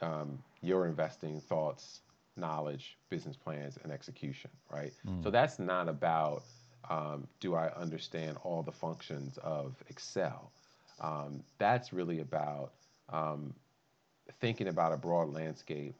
[0.00, 2.00] um, your investing thoughts,
[2.36, 4.92] knowledge, business plans, and execution, right?
[5.22, 6.44] So that's not about
[6.88, 10.52] um, do I understand all the functions of Excel.
[11.00, 12.72] Um, that's really about
[13.08, 13.54] um,
[14.40, 15.94] thinking about a broad landscape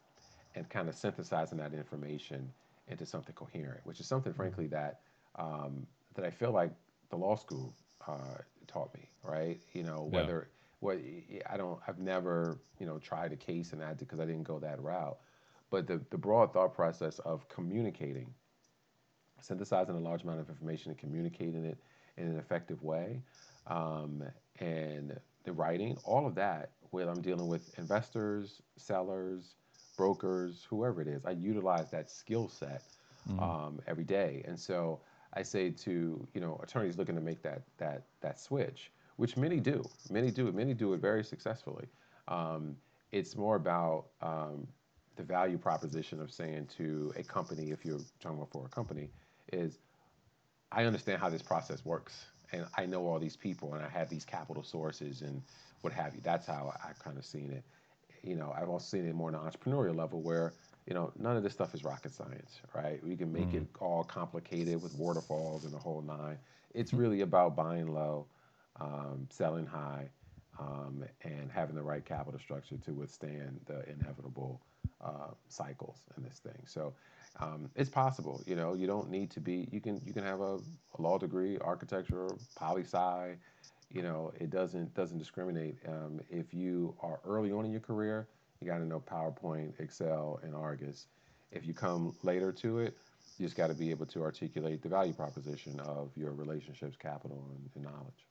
[0.54, 2.52] and kind of synthesizing that information
[2.88, 5.00] into something coherent, which is something, frankly, that
[5.36, 6.72] um, that I feel like
[7.10, 7.74] the law school
[8.06, 9.10] uh, taught me.
[9.22, 9.60] Right?
[9.72, 10.20] You know, Yeah.
[10.20, 10.48] whether
[10.80, 10.98] what
[11.48, 14.58] I don't, I've never you know tried a case and that because I didn't go
[14.60, 15.18] that route,
[15.70, 18.32] but the the broad thought process of communicating,
[19.40, 21.78] synthesizing a large amount of information and communicating it
[22.16, 23.22] in an effective way,
[23.68, 24.24] um,
[24.60, 29.56] and the writing, all of that, whether I'm dealing with investors, sellers,
[29.96, 32.84] brokers, whoever it is, I utilize that skill set
[33.28, 33.42] Mhm.
[33.42, 34.42] um, every day.
[34.46, 35.00] And so
[35.34, 39.60] I say to you know attorneys looking to make that that that switch, which many
[39.60, 41.86] do, many do it, many do it very successfully.
[42.28, 42.76] Um,
[43.12, 44.66] it's more about um,
[45.16, 49.10] the value proposition of saying to a company, if you're talking about for a company,
[49.52, 49.78] is
[50.72, 54.08] I understand how this process works, and I know all these people, and I have
[54.08, 55.42] these capital sources, and
[55.82, 56.20] what have you.
[56.22, 57.64] That's how I, I've kind of seen it.
[58.22, 60.52] You know, I've also seen it more on an entrepreneurial level, where
[60.86, 63.04] you know none of this stuff is rocket science, right?
[63.04, 66.38] We can make it all complicated with waterfalls and the whole nine.
[66.74, 68.26] It's really about buying low,
[68.80, 70.08] um, selling high,
[70.58, 74.60] um, and having the right capital structure to withstand the inevitable
[75.00, 76.62] uh, cycles in this thing.
[76.66, 76.94] So
[77.40, 78.42] um, it's possible.
[78.46, 79.68] You know, you don't need to be.
[79.70, 83.36] You can you can have a, a law degree, architecture, poli sci.
[83.90, 85.76] You know, it doesn't doesn't discriminate.
[85.86, 88.28] Um, if you are early on in your career,
[88.60, 91.06] you got to know PowerPoint, Excel, and Argus.
[91.52, 92.96] If you come later to it,
[93.38, 97.48] you just got to be able to articulate the value proposition of your relationships, capital,
[97.54, 98.26] and, and knowledge.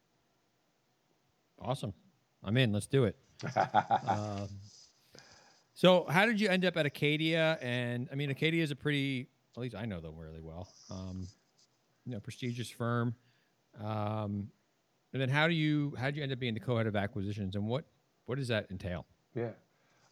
[1.60, 1.94] Awesome.
[2.44, 2.72] I'm in.
[2.72, 3.16] Let's do it.
[4.08, 4.48] um,
[5.78, 7.60] so, how did you end up at Acadia?
[7.62, 10.68] And I mean, Acadia is a pretty, at least I know them really well.
[10.90, 11.28] Um,
[12.04, 13.14] you know, prestigious firm.
[13.80, 14.50] Um,
[15.14, 17.56] and then, how do you how did you end up being the co-head of acquisitions,
[17.56, 17.86] and what
[18.26, 19.06] what does that entail?
[19.36, 19.52] Yeah.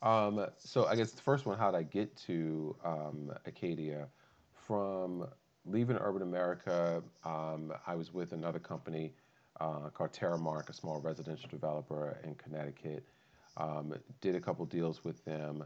[0.04, 4.08] Um, so I guess the first one, how did I get to um, Acadia?
[4.54, 5.26] From
[5.66, 9.14] leaving Urban America, um, I was with another company
[9.60, 13.04] uh, called Terramark, a small residential developer in Connecticut.
[13.58, 15.64] Um, did a couple deals with them,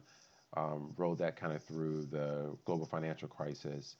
[0.56, 3.96] um, rode that kind of through the global financial crisis,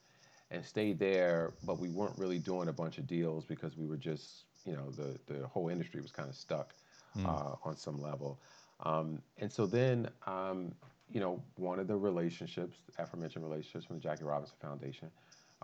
[0.50, 1.54] and stayed there.
[1.64, 4.90] But we weren't really doing a bunch of deals because we were just, you know,
[4.90, 6.74] the the whole industry was kind of stuck
[7.26, 8.40] uh, on some level.
[8.80, 10.72] Um, and so then, um,
[11.12, 15.10] you know, one of the relationships, aforementioned relationships from the Jackie Robinson Foundation,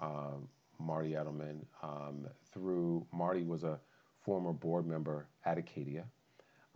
[0.02, 0.48] um,
[0.78, 3.80] Marty Edelman, um, through Marty was a
[4.20, 6.04] former board member at Acadia.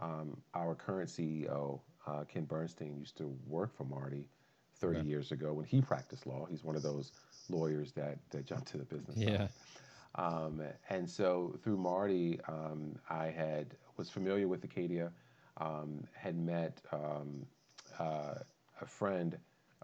[0.00, 4.28] Um, our current CEO, uh, Ken Bernstein, used to work for Marty
[4.78, 5.08] 30 Okay.
[5.08, 6.46] years ago when he practiced law.
[6.46, 7.12] He's one of those
[7.50, 9.28] lawyers that, that jumped to the business side.
[9.28, 9.48] Yeah.
[10.16, 15.12] Um, and so through Marty, um, I had was familiar with Acadia,
[15.58, 17.46] um, had met um,
[17.98, 18.34] uh,
[18.80, 19.36] a friend,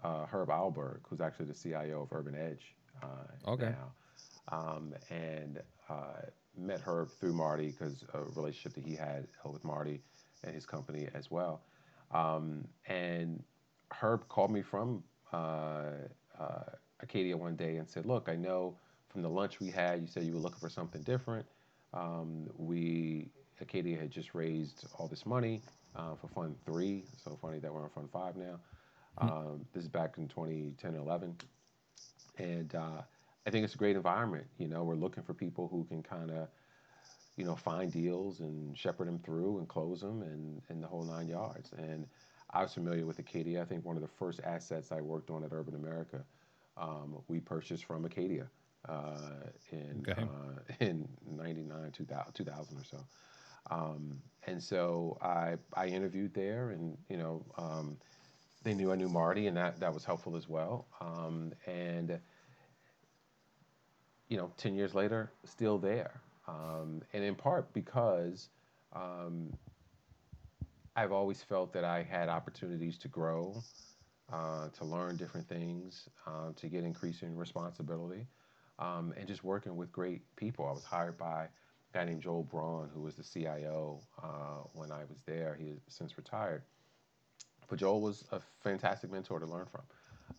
[0.03, 3.69] uh, Herb Eilberg, who's actually the CIO of Urban Edge uh, Okay.
[3.69, 3.93] now,
[4.57, 6.21] um, and uh,
[6.57, 10.01] met Herb through Marty because a relationship that he had with Marty
[10.43, 11.61] and his company as well.
[12.11, 13.43] Um, and
[13.91, 15.03] Herb called me from
[15.33, 15.91] uh,
[16.39, 16.63] uh,
[17.01, 18.77] Acadia one day and said, "Look, I know
[19.09, 21.45] from the lunch we had, you said you were looking for something different.
[21.93, 23.29] Um, we
[23.61, 25.61] Acadia had just raised all this money
[25.95, 27.05] uh, for Fund Three.
[27.23, 28.59] So funny that we're on Fund Five now.
[29.19, 31.35] Um, this is back in 2010 and 11,
[32.37, 33.01] and uh,
[33.47, 34.47] I think it's a great environment.
[34.59, 36.49] You know, we're looking for people who can kind of
[37.37, 41.05] you know, find deals and shepherd them through and close them and, and the whole
[41.05, 41.73] nine yards.
[41.77, 42.07] And
[42.51, 43.61] I was familiar with Acadia.
[43.61, 46.25] I think one of the first assets I worked on at Urban America,
[46.77, 48.51] um, we purchased from Acadia
[48.89, 50.21] uh, in Okay.
[50.21, 53.07] uh, in '99, 2000, 2000 or so.
[53.69, 57.97] Um, and so I I interviewed there, and you know um,
[58.63, 60.87] they knew I knew Marty, and that that was helpful as well.
[61.01, 62.19] Um, and
[64.29, 68.49] you know, ten years later, still there, um, and in part because
[68.93, 69.53] um,
[70.95, 73.63] I've always felt that I had opportunities to grow,
[74.31, 78.25] uh, to learn different things, uh, to get increasing responsibility,
[78.79, 80.67] um, and just working with great people.
[80.67, 84.91] I was hired by a guy named Joel Braun, who was the CIO uh, when
[84.91, 85.55] I was there.
[85.59, 86.63] He has since retired.
[87.69, 89.81] But Joel was a fantastic mentor to learn from.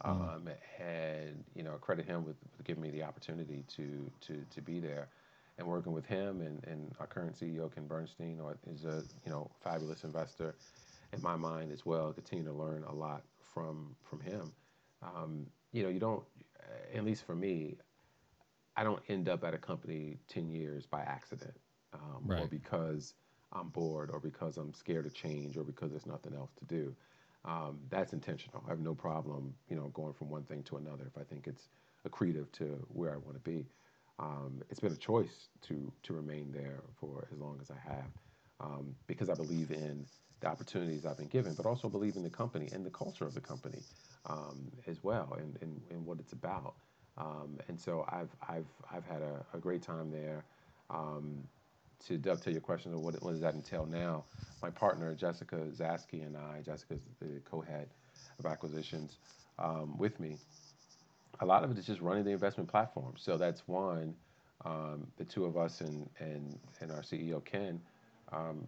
[0.02, 4.62] Um, and you know, credit him with, with giving me the opportunity to to to
[4.62, 5.10] be there
[5.58, 9.50] and working with him and, and our current CEO Ken Bernstein is a you know
[9.62, 10.56] fabulous investor
[11.12, 12.12] in my mind as well.
[12.12, 14.52] Continue to learn a lot from from him.
[15.02, 16.24] Um, you know, you don't,
[16.94, 17.78] at least for me,
[18.76, 21.56] I don't end up at a company ten years by accident
[21.94, 22.42] um, Right.
[22.42, 23.14] or because
[23.52, 26.96] I'm bored or because I'm scared of change or because there's nothing else to do.
[27.44, 28.62] Um, that's intentional.
[28.66, 31.46] I have no problem, you know, going from one thing to another if I think
[31.46, 31.68] it's
[32.08, 33.66] accretive to where I want to be
[34.18, 38.10] um, it's been a choice to to remain there for as long as I have,
[38.60, 40.06] um, because I believe in
[40.40, 43.34] the opportunities I've been given, but also believe in the company and the culture of
[43.34, 43.82] the company
[44.86, 45.58] as well, and,
[46.06, 46.74] what it's about.
[47.68, 50.44] And so I've I've I've had a great time there.
[52.06, 54.24] To dovetail your question of what, what does that entail now,
[54.62, 57.88] my partner Jessica Zasky and I, Jessica's the co-head
[58.38, 59.18] of acquisitions
[59.58, 60.38] um, with me
[61.40, 63.14] a lot of it is just running the investment platform.
[63.16, 64.14] So that's one.
[64.64, 67.80] Um, the two of us and and and our CEO Ken,
[68.32, 68.66] um,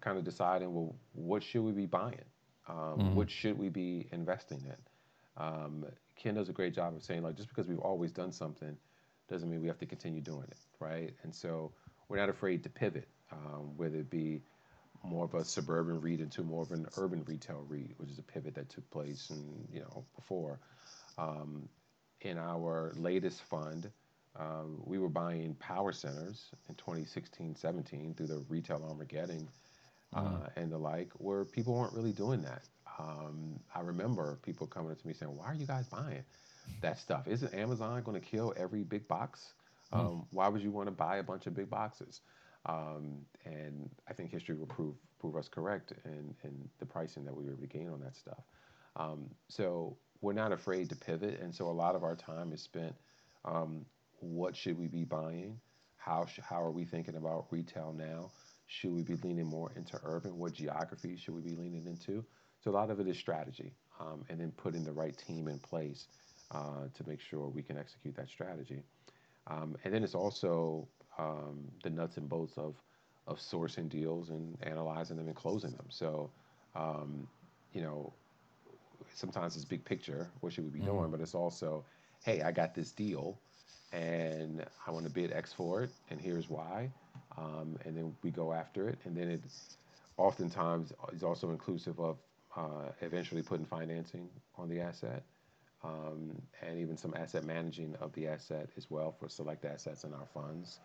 [0.00, 2.24] kind of deciding well, what should we be buying?
[2.68, 5.42] Um, What should we be investing in?
[5.42, 5.84] Um,
[6.16, 8.76] Ken does a great job of saying like just because we've always done something
[9.28, 11.14] doesn't mean we have to continue doing it, right?
[11.22, 11.72] And so
[12.08, 14.40] we're not afraid to pivot, um, whether it be
[15.02, 18.22] more of a suburban REIT into more of an urban retail REIT, which is a
[18.22, 20.58] pivot that took place and you know before.
[21.18, 21.68] Um,
[22.22, 23.90] in our latest fund,
[24.38, 29.48] um, we were buying power centers in 2016 17 through the retail Armageddon
[30.14, 32.62] uh, and the like, where people weren't really doing that.
[32.98, 36.24] Um, I remember people coming up to me saying, Why are you guys buying
[36.80, 37.28] that stuff?
[37.28, 39.52] Isn't Amazon going to kill every big box?
[39.92, 42.20] Um, why would you want to buy a bunch of big boxes?
[42.66, 47.34] Um, and I think history will prove prove us correct in, in the pricing that
[47.34, 48.44] we were able to gain on that stuff.
[48.96, 52.62] Um, so we're not afraid to pivot, and so a lot of our time is
[52.62, 52.94] spent.
[53.44, 53.86] Um,
[54.20, 55.60] what should we be buying?
[55.96, 58.32] How sh- how are we thinking about retail now?
[58.66, 60.38] Should we be leaning more into urban?
[60.38, 62.24] What geography should we be leaning into?
[62.62, 65.58] So a lot of it is strategy, um, and then putting the right team in
[65.58, 66.08] place
[66.50, 68.82] uh, to make sure we can execute that strategy.
[69.48, 70.88] Um, and then it's also
[71.18, 72.82] um, the nuts and bolts of
[73.26, 75.86] of sourcing deals and analyzing them and closing them.
[75.88, 76.30] So,
[76.76, 77.26] um,
[77.72, 78.12] you know,
[79.12, 81.10] sometimes it's big picture, what should we be doing?
[81.10, 81.84] But it's also,
[82.24, 83.40] hey, I got this deal,
[83.92, 86.92] and I want to bid X for it, and here's why.
[87.36, 89.42] Um, and then we go after it, and then it
[90.16, 92.18] oftentimes is also inclusive of
[92.56, 95.22] uh, eventually putting financing on the asset.
[95.84, 100.12] Um, and even some asset managing of the asset as well for select assets in
[100.12, 100.80] our funds,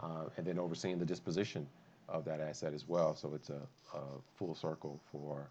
[0.00, 1.66] uh, and then overseeing the disposition
[2.08, 3.14] of that asset as well.
[3.14, 3.60] So it's a,
[3.94, 4.00] a
[4.36, 5.50] full circle for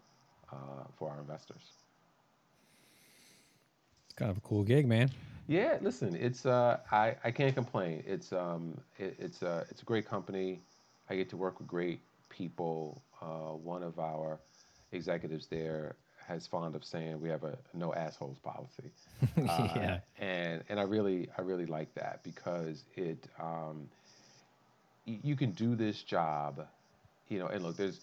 [0.52, 1.62] uh, for our investors.
[4.06, 5.10] It's kind of a cool gig, man.
[5.46, 8.02] Yeah, listen, it's uh, I, I can't complain.
[8.06, 10.60] It's um, it, it's a it's a great company.
[11.08, 13.02] I get to work with great people.
[13.22, 14.40] Uh, one of our
[14.92, 15.96] executives there
[16.28, 18.92] has fond of saying we have a no assholes policy.
[19.48, 20.00] Uh, yeah.
[20.18, 23.88] and and I really I really like that because it um,
[25.06, 26.66] y- you can do this job,
[27.28, 27.48] you know.
[27.48, 28.00] And look, there's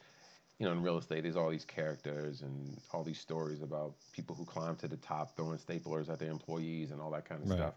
[0.60, 4.36] you know in real estate there's all these characters and all these stories about people
[4.36, 7.50] who climb to the top throwing staplers at their employees and all that kind of
[7.50, 7.60] Right.
[7.60, 7.76] stuff.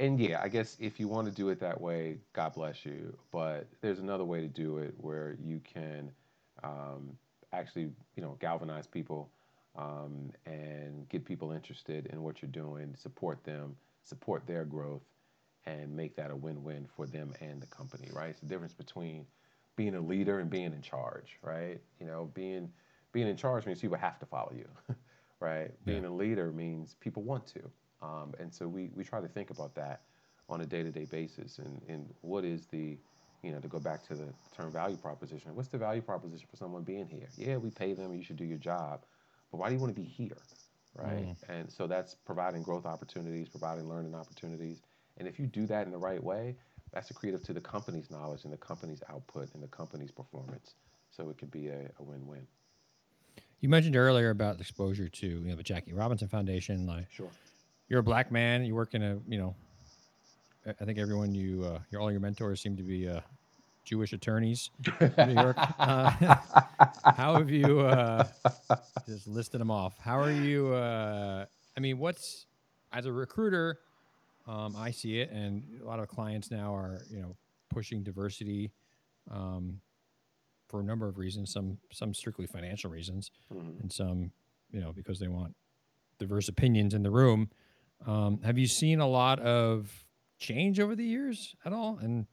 [0.00, 3.16] And yeah, I guess if you want to do it that way, God bless you.
[3.32, 6.10] But there's another way to do it where you can
[6.64, 7.16] um,
[7.52, 9.30] actually, you know, galvanize people
[9.76, 15.02] um, and get people interested in what you're doing, support them, support their growth,
[15.66, 18.08] and make that a win-win for them and the company.
[18.12, 18.30] Right?
[18.30, 19.26] It's the difference between
[19.76, 21.38] being a leader and being in charge.
[21.42, 21.80] Right?
[22.00, 22.70] You know, being
[23.12, 24.66] being in charge means people have to follow you.
[25.40, 25.70] right?
[25.84, 27.70] Being a leader means people want to.
[28.02, 30.02] Um, and so we, we try to think about that
[30.48, 32.98] on a day-to-day basis and, and what is the
[33.42, 36.56] you know to go back to the term value proposition what's the value proposition for
[36.56, 39.00] someone being here yeah we pay them you should do your job
[39.54, 40.42] but why do you want to be here
[40.96, 44.82] right and so that's providing growth opportunities providing learning opportunities
[45.18, 46.56] and if you do that in the right way
[46.92, 50.74] that's accretive to the company's knowledge and the company's output and the company's performance.
[51.10, 52.46] So it could be a, a win-win.
[53.60, 56.86] You mentioned earlier about exposure to you know the Jackie Robinson Foundation.
[56.86, 57.30] Like, Sure.
[57.88, 58.64] you're a black man.
[58.64, 59.54] You work in a you know.
[60.66, 63.20] I- I think everyone you uh, your all your mentors seem to be uh,
[63.84, 64.70] Jewish attorneys
[65.00, 65.56] in New York.
[65.78, 66.10] Uh,
[67.16, 68.26] how have you uh,
[69.06, 69.94] just listed them off?
[69.98, 70.72] How are you?
[70.72, 72.46] Uh, I mean, what's
[72.92, 73.78] as a recruiter?
[74.46, 77.36] Um, I see it, and a lot of clients now are you know
[77.70, 78.72] pushing diversity
[79.30, 79.80] um,
[80.68, 81.52] for a number of reasons.
[81.52, 83.80] Some some strictly financial reasons, Mhm.
[83.80, 84.32] and some
[84.70, 85.54] you know because they want
[86.18, 87.50] diverse opinions in the room.
[88.06, 90.04] Um, have you seen a lot of
[90.38, 91.98] change over the years at all?
[92.00, 92.26] And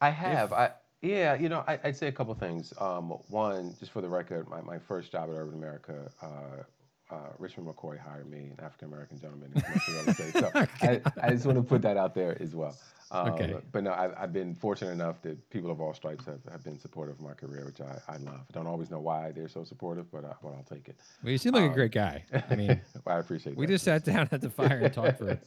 [0.00, 0.52] I have.
[0.52, 0.70] I
[1.02, 2.72] yeah, you know, I, I'd say a couple things.
[2.78, 7.18] Um, one, just for the record, my, my first job at Urban America, uh, uh,
[7.38, 10.32] Richmond McCoy hired me, an African American gentleman in commercial real estate.
[10.34, 10.50] So
[10.82, 12.76] I, I just want to put that out there as well.
[13.12, 13.54] Um, Okay.
[13.70, 16.78] But no, I've, I've been fortunate enough that people of all stripes have, have been
[16.80, 18.40] supportive of my career, which I, I love.
[18.40, 20.96] I don't always know why they're so supportive, but, I, but I'll take it.
[21.22, 22.24] well, you seem like a Um, great guy.
[22.50, 23.70] I mean, Well, I appreciate we that.
[23.70, 25.38] We just sat down at the fire and talked for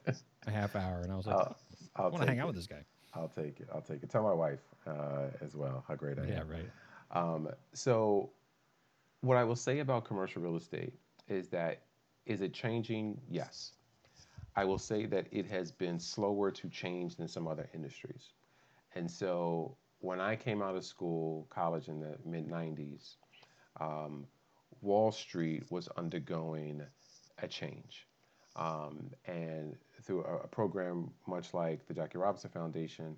[0.48, 1.36] a half hour, and I was like,
[1.96, 2.86] I'll, I want to hang out with this guy.
[3.14, 3.68] I'll take it.
[3.74, 4.10] I'll take it.
[4.10, 6.30] Tell my wife uh, as well how great I am.
[6.30, 6.70] Yeah, right.
[7.12, 8.30] Um, so,
[9.22, 10.94] what I will say about commercial real estate
[11.28, 11.82] is that
[12.26, 13.20] is it changing?
[13.30, 13.74] Yes.
[14.56, 18.34] I will say that it has been slower to change than some other industries.
[18.96, 23.16] And so, when I came out of school, college in the mid 90s,
[23.80, 24.26] um,
[24.82, 26.84] Wall Street was undergoing
[27.42, 28.08] a change.
[28.60, 33.16] Um, and through a, a program much like the Jackie Robinson Foundation,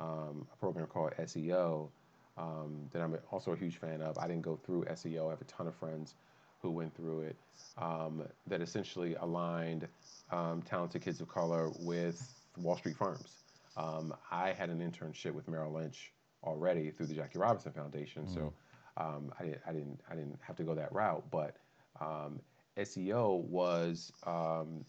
[0.00, 1.88] um, a program called SEO,
[2.36, 4.18] um, that I'm also a huge fan of.
[4.18, 5.28] I didn't go through SEO.
[5.28, 6.14] I have a ton of friends
[6.60, 7.36] who went through it.
[7.78, 9.86] Um, that essentially aligned
[10.30, 13.44] um, talented kids of color with Wall Street firms.
[13.76, 16.12] Um, I had an internship with Merrill Lynch
[16.42, 18.52] already through the Jackie Robinson Foundation, so
[18.96, 21.24] um, I, didn't, I didn't I didn't have to go that route.
[21.30, 21.56] But
[22.00, 22.40] um,
[22.78, 24.84] SEO was um,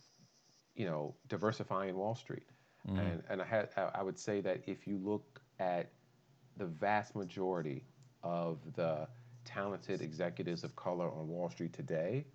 [0.75, 2.47] you know diversifying Wall Street,
[2.87, 5.91] and and I had I I would say that if you look at
[6.57, 7.85] the vast majority
[8.23, 9.07] of the
[9.45, 12.25] talented executives of color on Wall Street today,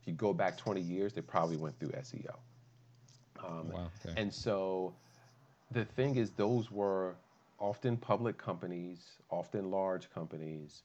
[0.00, 2.36] if you go back 20 years, they probably went through SEO.
[3.44, 3.90] Um, Wow.
[4.04, 4.20] Okay.
[4.20, 4.94] and so
[5.70, 7.16] the thing is, those were
[7.58, 10.82] often public companies, often large companies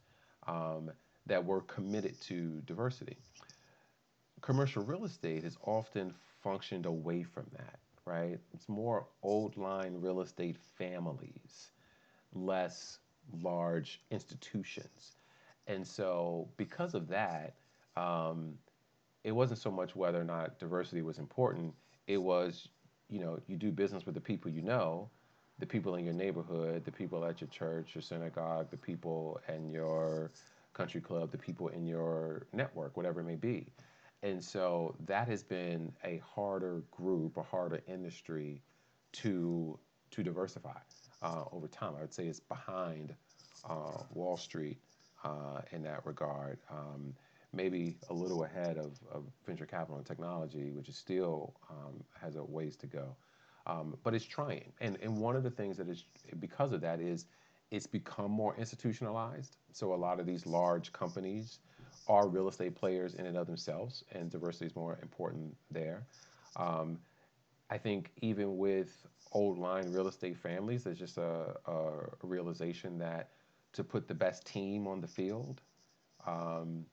[0.48, 0.92] um,
[1.26, 3.18] that were committed to diversity.
[4.42, 8.40] Commercial real estate has often functioned away from that, right?
[8.54, 11.72] It's more old line real estate families,
[12.34, 12.98] less
[13.42, 15.16] large institutions.
[15.68, 17.54] And so, because of that,
[17.96, 18.58] um,
[19.24, 21.74] it wasn't so much whether or not diversity was important.
[22.08, 22.68] It was,
[23.10, 25.10] you know, you do business with the people you know,
[25.60, 29.70] the people in your neighborhood, the people at your church, your synagogue, the people in
[29.70, 30.32] your
[30.74, 33.68] country club, the people in your network, whatever it may be.
[34.24, 38.62] And so that has been a harder group, a harder industry
[39.14, 39.80] to
[40.12, 40.78] to diversify
[41.22, 41.94] uh, over time.
[41.98, 43.16] I would say it's behind
[43.68, 44.78] uh, Wall Street
[45.24, 46.60] uh, in that regard.
[46.70, 47.14] Um,
[47.54, 52.36] maybe a little ahead of, of venture capital and technology, which is still um, has
[52.36, 53.16] a ways to go.
[53.68, 54.72] Um, but it's trying.
[54.82, 56.06] And, and one of the things that is,
[56.40, 57.26] because of that, is
[57.70, 59.58] it's become more institutionalized.
[59.72, 61.60] So a lot of these large companies
[62.08, 66.04] are real estate players in and of themselves, and diversity is more important there.
[66.56, 67.00] Um,
[67.70, 71.82] I think even with old line real estate families, there's just a, a
[72.24, 73.30] realization that
[73.74, 75.62] to put the best team on the field,
[76.28, 76.86] um,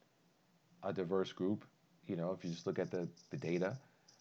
[0.85, 1.65] a diverse group,
[2.07, 3.77] you know, if you just look at the, the data,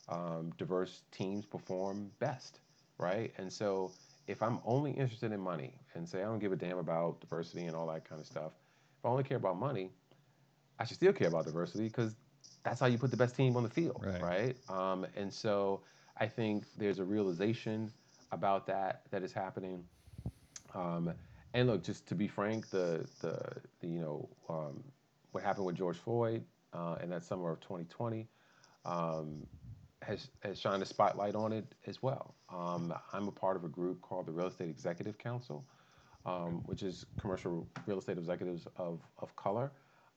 [0.10, 2.60] um, diverse teams perform best,
[2.98, 3.32] right?
[3.38, 3.92] And so
[4.28, 7.66] if I'm only interested in money and say I don't give a damn about diversity
[7.66, 8.54] and all that kind of stuff,
[9.00, 9.92] if I only care about money,
[10.80, 12.16] I should still care about diversity because
[12.64, 14.22] that's how you put the best team on the field, Right.
[14.22, 14.56] right?
[14.70, 15.82] Um, and so
[16.18, 17.92] I think there's a realization
[18.32, 19.84] about that that is happening.
[20.74, 21.14] Um,
[21.54, 23.40] and look, just to be frank, the the,
[23.80, 24.84] the you know um,
[25.32, 28.28] what happened with George Floyd uh, in that summer of 2020
[28.86, 29.46] um,
[30.02, 32.36] has has shined a spotlight on it as well.
[32.54, 35.66] Um, I'm a part of a group called the Real Estate Executive Council,
[36.26, 39.72] um, which is commercial real estate executives of of color.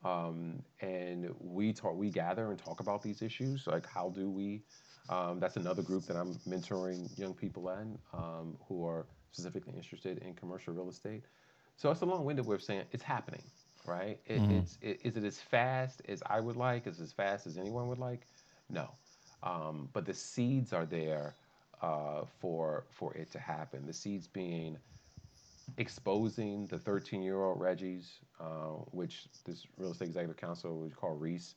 [0.04, 3.66] Um, and we talk, we gather and talk about these issues.
[3.66, 4.62] Like, how do we?
[5.08, 10.18] Um, that's another group that I'm mentoring young people in um, who are specifically interested
[10.18, 11.24] in commercial real estate.
[11.76, 13.42] So it's a long-winded way of saying it's happening,
[13.84, 14.20] right?
[14.26, 16.86] It, It's it, is it as fast as I would like?
[16.86, 18.26] Is it as fast as anyone would like?
[18.68, 18.90] No,
[19.42, 21.36] um, but the seeds are there
[21.82, 23.86] uh, for for it to happen.
[23.86, 24.78] The seeds being
[25.78, 31.14] exposing the 13 year old Reggies, uh, which this Real Estate Executive Council, which call
[31.14, 31.54] REES,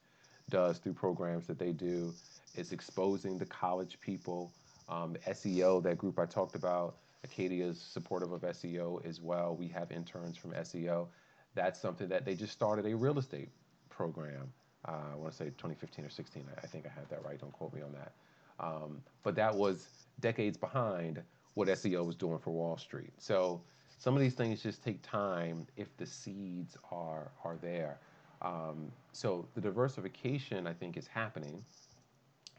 [0.49, 2.13] does through programs that they do.
[2.55, 4.51] It's exposing the college people.
[4.89, 9.55] Um, SEO, that group I talked about, Acadia is supportive of SEO as well.
[9.55, 11.07] We have interns from SEO.
[11.55, 13.49] That's something that they just started a real estate
[13.89, 14.51] program.
[14.85, 16.43] Uh, I want to say 2015 or 16.
[16.45, 17.39] I, I, think I have that right.
[17.39, 18.11] Don't quote me on that.
[18.59, 19.87] Um, but that was
[20.19, 21.21] decades behind
[21.53, 23.13] what SEO was doing for Wall Street.
[23.17, 23.61] So
[24.03, 27.99] some of these things just take time if the seeds are are there.
[28.41, 31.63] Um, so the diversification, I think, is happening.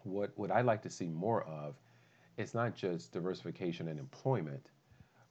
[0.05, 1.75] What what I'd like to see more of,
[2.39, 4.71] it's not just diversification in employment,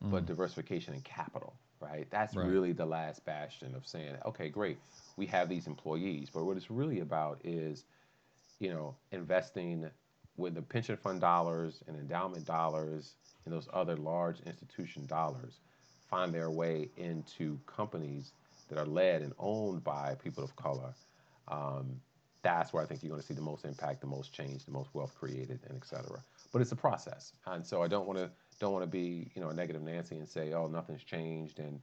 [0.03, 0.11] mm.
[0.11, 1.55] but diversification in capital.
[1.80, 2.05] Right.
[2.11, 2.45] That's right.
[2.45, 4.78] really the last bastion of saying, okay, great,
[5.18, 7.86] we have these employees, but what it's really about is,
[8.59, 9.89] you know, investing
[10.38, 15.59] with the pension fund dollars and endowment dollars and those other large institution dollars
[16.14, 18.34] find their way into companies
[18.70, 20.93] that are led and owned by people of color,
[21.47, 21.99] um,
[22.43, 24.72] that's where I think you're going to see the most impact, the most change, the
[24.72, 26.24] most wealth created, and et cetera.
[26.51, 29.41] But it's a process, and so I don't want to don't want to be you
[29.41, 31.80] know a negative Nancy and say oh nothing's changed and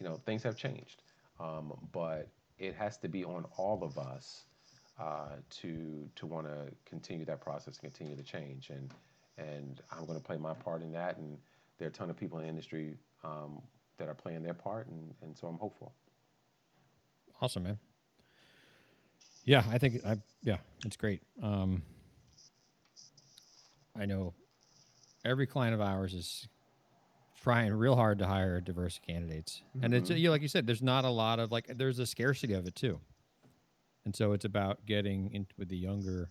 [0.00, 1.02] you know things have changed,
[1.38, 4.46] um, but it has to be on all of us
[4.98, 8.92] uh, to to want to continue that process and continue to change and
[9.36, 11.38] and I'm going to play my part in that and
[11.78, 13.62] there are a ton of people in the industry um,
[13.98, 15.92] that are playing their part, and, and so I'm hopeful.
[17.40, 17.78] Awesome, man.
[19.44, 21.22] Yeah, I think I yeah, it's great.
[21.42, 21.82] Um,
[23.98, 24.34] I know
[25.24, 26.48] every client of ours is
[27.42, 29.84] trying real hard to hire diverse candidates, mm-hmm.
[29.84, 30.18] and it's mm-hmm.
[30.18, 32.66] you know, like you said, there's not a lot of like there's a scarcity of
[32.66, 33.00] it too,
[34.04, 36.30] and so it's about getting into with the younger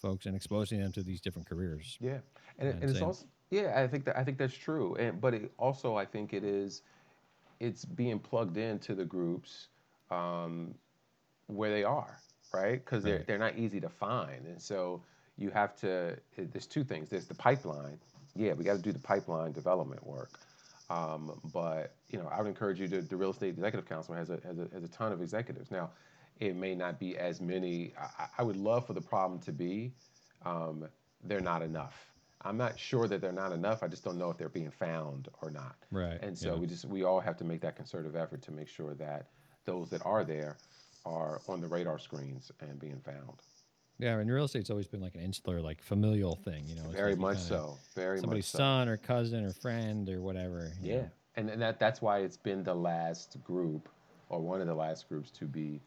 [0.00, 1.96] folks and exposing them to these different careers.
[2.00, 2.18] Yeah,
[2.58, 5.34] and, and, and it's also yeah, I think that I think that's true, and but
[5.34, 6.82] it also I think it is,
[7.60, 9.68] it's being plugged into the groups
[10.10, 10.74] um,
[11.46, 12.18] where they are,
[12.52, 12.84] right?
[12.84, 15.02] Because they're they're not easy to find, and so
[15.36, 16.16] you have to.
[16.36, 17.10] There's two things.
[17.10, 17.98] There's the pipeline.
[18.34, 20.40] Yeah, we got to do the pipeline development work.
[20.90, 23.02] Um, but you know, I would encourage you to.
[23.02, 25.90] The Real Estate Executive Council has a has a, has a ton of executives now.
[26.40, 27.92] It may not be as many.
[28.18, 29.92] I, I would love for the problem to be
[30.44, 30.88] um,
[31.22, 32.13] they're not enough
[32.44, 33.82] I'm not sure that they're not enough.
[33.82, 35.76] I just don't know if they're being found or not.
[35.90, 36.18] Right.
[36.22, 36.60] And so yeah.
[36.60, 39.28] we just we all have to make that concerted effort to make sure that
[39.64, 40.58] those that are there
[41.06, 43.40] are on the radar screens and being found.
[43.98, 46.88] Yeah, and real estate's always been like an insular, like familial thing, you know.
[46.90, 47.78] Very like much so.
[47.94, 48.58] Very somebody's much so.
[48.58, 50.72] son or cousin or friend or whatever.
[50.82, 51.10] Yeah, know.
[51.36, 53.88] and and that that's why it's been the last group,
[54.28, 55.80] or one of the last groups to be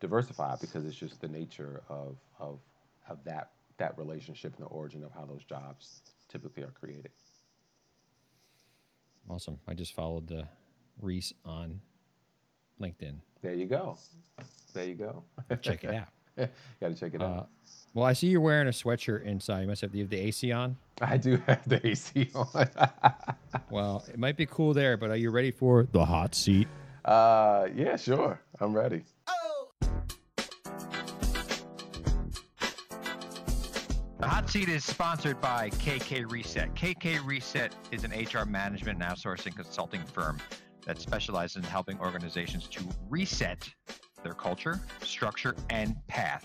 [0.00, 2.58] diversified because it's just the nature of of
[3.08, 7.10] of that that relationship and the origin of how those jobs typically are created.
[9.28, 9.58] Awesome.
[9.66, 10.46] I just followed the
[11.00, 11.80] Reese on
[12.80, 13.16] LinkedIn.
[13.42, 13.98] There you go.
[14.72, 15.24] There you go.
[15.60, 16.08] check it out.
[16.80, 17.48] Got to check it uh, out.
[17.94, 19.62] Well, I see you're wearing a sweatshirt inside.
[19.62, 20.76] You must have, have the AC on.
[21.00, 22.68] I do have the AC on.
[23.70, 26.66] well, it might be cool there, but are you ready for the hot seat?
[27.04, 28.40] Uh, yeah, sure.
[28.60, 29.04] I'm ready.
[34.54, 36.72] Seat is sponsored by KK Reset.
[36.76, 40.38] KK Reset is an HR management and outsourcing consulting firm
[40.86, 43.68] that specializes in helping organizations to reset
[44.22, 46.44] their culture, structure, and path.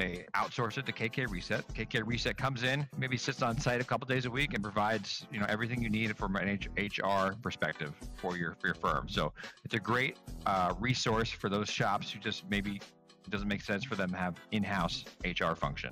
[0.00, 1.66] they outsource it to KK Reset.
[1.74, 5.26] KK Reset comes in, maybe sits on site a couple days a week, and provides
[5.30, 9.08] you know everything you need from an HR perspective for your for your firm.
[9.08, 9.32] So
[9.64, 13.84] it's a great uh, resource for those shops who just maybe it doesn't make sense
[13.84, 15.90] for them to have in-house HR function.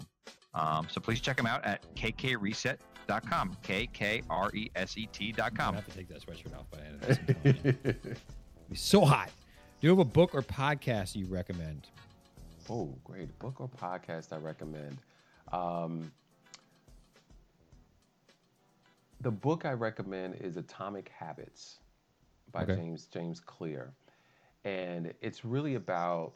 [0.55, 2.79] Um, so please check them out at kkreset.com
[3.09, 3.57] K-K-R-E-S-E-T.com.
[3.63, 5.73] K-K-R-E-S-E-T.com.
[5.73, 8.19] I have to take that sweatshirt off by the end of this.
[8.75, 9.31] so hot.
[9.81, 11.89] Do you have a book or podcast you recommend?
[12.71, 13.37] Oh, great.
[13.39, 14.99] Book or podcast I recommend.
[15.53, 16.13] Um,
[19.21, 21.79] the book I recommend is Atomic Habits
[22.53, 22.77] by okay.
[22.77, 23.93] James James Clear.
[24.65, 26.35] And it's really about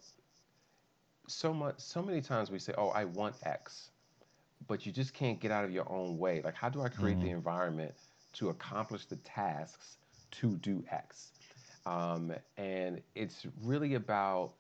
[1.27, 3.91] so much so many times we say, Oh, I want X
[4.67, 6.41] but you just can't get out of your own way.
[6.43, 7.27] Like, how do I create mm-hmm.
[7.27, 7.93] the environment
[8.35, 9.97] to accomplish the tasks
[10.33, 11.33] to do X?
[11.85, 14.53] Um, and it's really about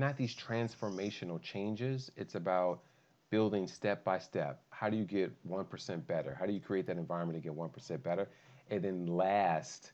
[0.00, 2.10] not these transformational changes.
[2.16, 2.80] It's about
[3.30, 4.62] building step by step.
[4.70, 6.36] How do you get 1% better?
[6.38, 8.28] How do you create that environment to get 1% better?
[8.70, 9.92] And then last,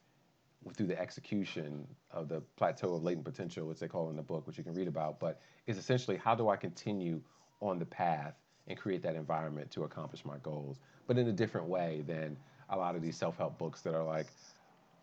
[0.75, 4.47] through the execution of the plateau of latent potential, which they call in the book,
[4.47, 7.21] which you can read about, but is essentially how do I continue
[7.61, 8.35] on the path
[8.69, 12.37] and create that environment to accomplish my goals, but in a different way than
[12.71, 14.27] a lot of these self-help books that are like,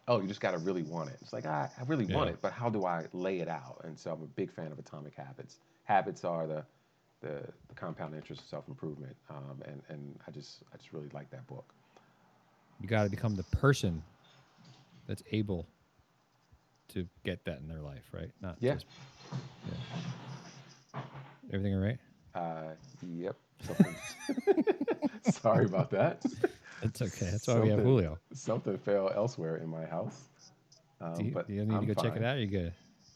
[0.07, 1.17] oh, you just got to really want it.
[1.21, 3.81] It's like, I, I really want it, but how do I lay it out?
[3.83, 5.59] And so I'm a big fan of Atomic Habits.
[5.83, 6.63] Habits are the,
[7.21, 9.15] the, the compound interest of self-improvement.
[9.29, 11.73] Um, and, and I just, I just really like that book.
[12.81, 14.03] You got to become the person
[15.07, 15.67] that's able
[16.89, 18.31] to get that in their life, right?
[18.41, 18.73] Not Yeah.
[18.73, 18.85] just
[20.93, 21.01] yeah.
[21.51, 21.97] Everything all right?
[22.35, 22.73] Uh,
[23.07, 23.35] yep.
[25.31, 26.23] Sorry about that.
[26.83, 27.31] That's okay.
[27.31, 28.19] That's why we have Something- Julio.
[28.33, 30.19] Something fell elsewhere in my house.
[31.01, 32.37] Um, Do you, but do you need I'm to go check it out?
[32.37, 32.73] You good?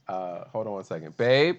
[0.08, 1.58] Uh, hold on one second, babe.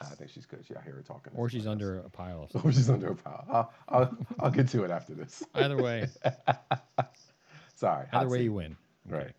[0.00, 0.64] I think she's good.
[0.66, 1.32] She, I hear her talking.
[1.36, 2.48] Or she's under a pile.
[2.64, 3.44] Or she's under a pile.
[3.48, 5.42] I'll, I'll, I'll get to it after this.
[5.54, 6.08] Either way,
[7.76, 8.06] Sorry.
[8.12, 8.44] either way seat.
[8.44, 8.76] you win.
[9.08, 9.32] Right.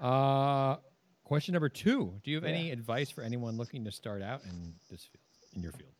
[0.00, 0.76] Uh,
[1.24, 4.74] question number two: Do you have any advice for anyone looking to start out in
[4.90, 5.22] this field,
[5.56, 5.92] in your field?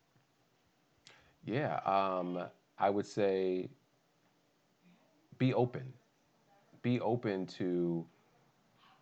[1.45, 2.43] Yeah, um,
[2.77, 3.69] I would say
[5.37, 5.93] be open.
[6.81, 8.05] Be open to,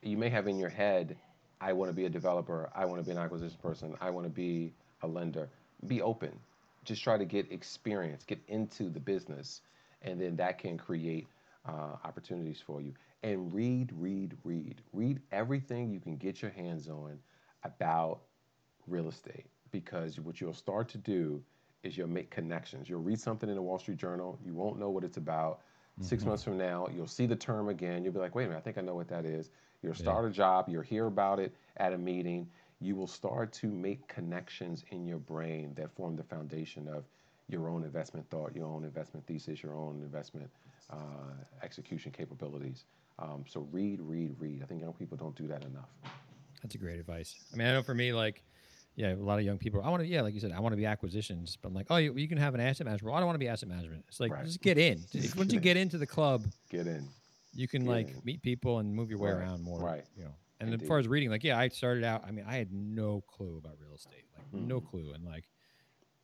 [0.01, 1.17] you may have in your head,
[1.59, 4.25] I want to be a developer, I want to be an acquisition person, I want
[4.25, 5.49] to be a lender.
[5.87, 6.31] Be open.
[6.83, 9.61] Just try to get experience, get into the business,
[10.01, 11.27] and then that can create
[11.67, 12.93] uh, opportunities for you.
[13.23, 14.81] And read, read, read.
[14.93, 17.19] Read everything you can get your hands on
[17.63, 18.21] about
[18.87, 21.41] real estate because what you'll start to do
[21.83, 22.89] is you'll make connections.
[22.89, 25.61] You'll read something in the Wall Street Journal, you won't know what it's about.
[25.99, 28.03] 6 months from now, you'll see the term again.
[28.03, 29.51] You'll be like, wait a minute, I think I know what that is.
[29.83, 32.49] You'll start a job, you'll hear about it at a meeting.
[32.79, 37.03] You will start to make connections in your brain that form the foundation of
[37.49, 40.49] your own investment thought, your own investment thesis, your own investment
[40.91, 40.95] uh,
[41.61, 42.85] execution capabilities.
[43.19, 44.61] Um, so read, read, read.
[44.63, 45.89] I think young people don't do that enough.
[46.63, 47.35] That's a great advice.
[47.53, 48.43] I mean, I know for me, like,
[48.95, 49.81] yeah, a lot of young people.
[49.83, 51.87] I want to, yeah, like you said, I want to be acquisitions, but I'm like,
[51.89, 53.11] oh, you, you can have an asset management.
[53.11, 54.05] Well, I don't want to be asset management.
[54.07, 54.45] It's like Right.
[54.45, 55.03] just get in.
[55.13, 57.07] If- Once you get into the club, Get in.
[57.53, 58.21] you can Get like in.
[58.23, 59.79] meet people and move your way Right, around more.
[59.79, 60.03] right.
[60.15, 60.35] You know.
[60.59, 62.23] And as far as reading, like, yeah, I started out.
[62.25, 64.87] I mean, I had no clue about real estate, like no Mm-hmm.
[64.89, 65.45] clue, and like.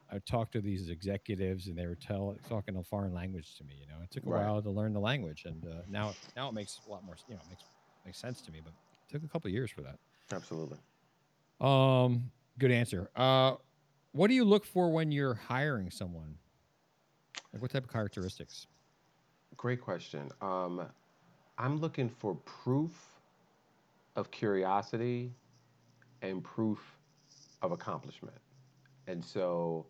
[0.10, 3.66] I would talk to these executives, and they were tell talking a foreign language to
[3.66, 3.74] me.
[3.78, 4.46] You know, it took a Right.
[4.46, 7.18] while to learn the language, and uh, now now it makes a lot more.
[7.28, 7.66] You know, makes
[8.06, 10.00] makes sense to me, but it took a couple of years for that.
[10.32, 10.78] Absolutely.
[11.60, 13.10] Um, good answer.
[13.16, 13.56] Uh,
[14.12, 16.36] what do you look for when you're hiring someone?
[17.54, 18.68] Like, what type of characteristics?
[19.56, 20.30] Great question.
[20.42, 20.86] Um,
[21.58, 22.92] I'm looking for proof
[24.16, 25.32] of curiosity
[26.22, 26.80] and proof
[27.62, 28.38] of accomplishment.
[29.08, 29.86] And so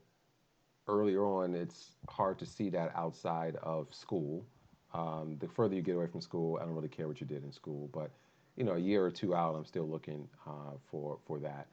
[0.88, 4.45] earlier on, it's hard to see that outside of school.
[4.93, 7.43] Um, the further you get away from school, I don't really care what you did
[7.43, 8.11] in school, but
[8.55, 11.68] you know, a year or two out, I'm still looking uh, for for that.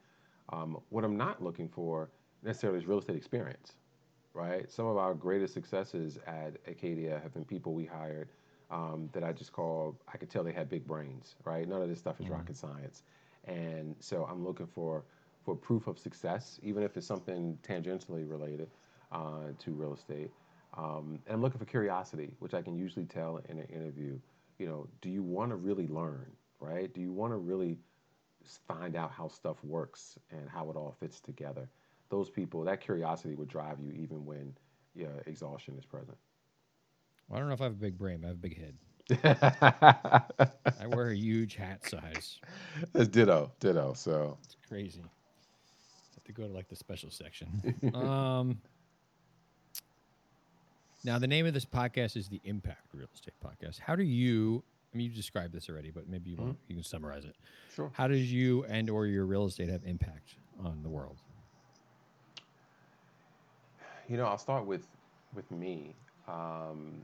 [0.49, 2.09] Um, what I'm not looking for
[2.43, 3.73] necessarily is real estate experience
[4.35, 4.69] right?
[4.69, 8.29] Some of our greatest successes at Acadia have been people we hired
[8.69, 11.67] um, that I just call, I could tell they had big brains, right?
[11.67, 13.03] None of this stuff is rocket science.
[13.45, 15.05] And so I'm looking for,
[15.45, 18.69] for proof of success, even if it's something tangentially related
[19.11, 20.31] uh, to real estate.
[20.77, 24.19] Um, and I'm looking for curiosity, which I can usually tell in an interview.
[24.59, 26.93] You know, do you want to really learn, right?
[26.93, 27.77] Do you want to really
[28.67, 31.69] find out how stuff works and how it all fits together?
[32.09, 34.55] Those people, that curiosity would drive you even when
[34.93, 36.17] yeah, exhaustion is present.
[37.27, 38.57] Well, I don't know if I have a big brain, but I have a big
[38.57, 38.75] head.
[40.79, 42.39] I wear a huge hat size.
[42.93, 43.93] It's ditto, ditto.
[43.93, 45.01] So It's crazy.
[45.01, 47.91] Have to go to like the special section.
[47.93, 48.59] um,
[51.03, 53.79] now, the name of this podcast is the Impact Real Estate Podcast.
[53.79, 54.63] How do you?
[54.95, 57.35] I mean, you described this already, but maybe you, want, you can summarize it.
[57.75, 57.91] sure.
[57.91, 61.17] How does you and or your real estate have impact on the world?
[64.07, 64.87] You know, I'll start with
[65.33, 65.95] with me.
[66.29, 67.01] Um,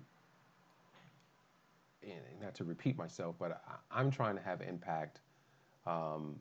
[2.01, 5.19] and not to repeat myself, but I, I'm trying to have impact
[5.85, 6.39] um,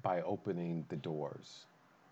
[0.00, 1.66] by opening the doors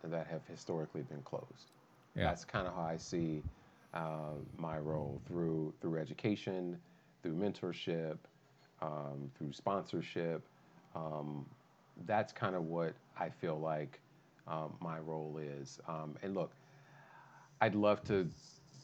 [0.04, 1.70] that have historically been closed.
[2.14, 2.24] Yeah.
[2.24, 3.42] That's kind of how I see
[3.94, 6.78] uh, my role through through education,
[7.23, 8.18] through mentorship,
[8.81, 10.43] um, through sponsorship.
[10.95, 11.47] Um,
[12.07, 14.01] that's kind of what I feel like
[14.47, 15.79] um, my role is.
[15.89, 16.53] Um, and look,
[17.61, 18.29] I'd love to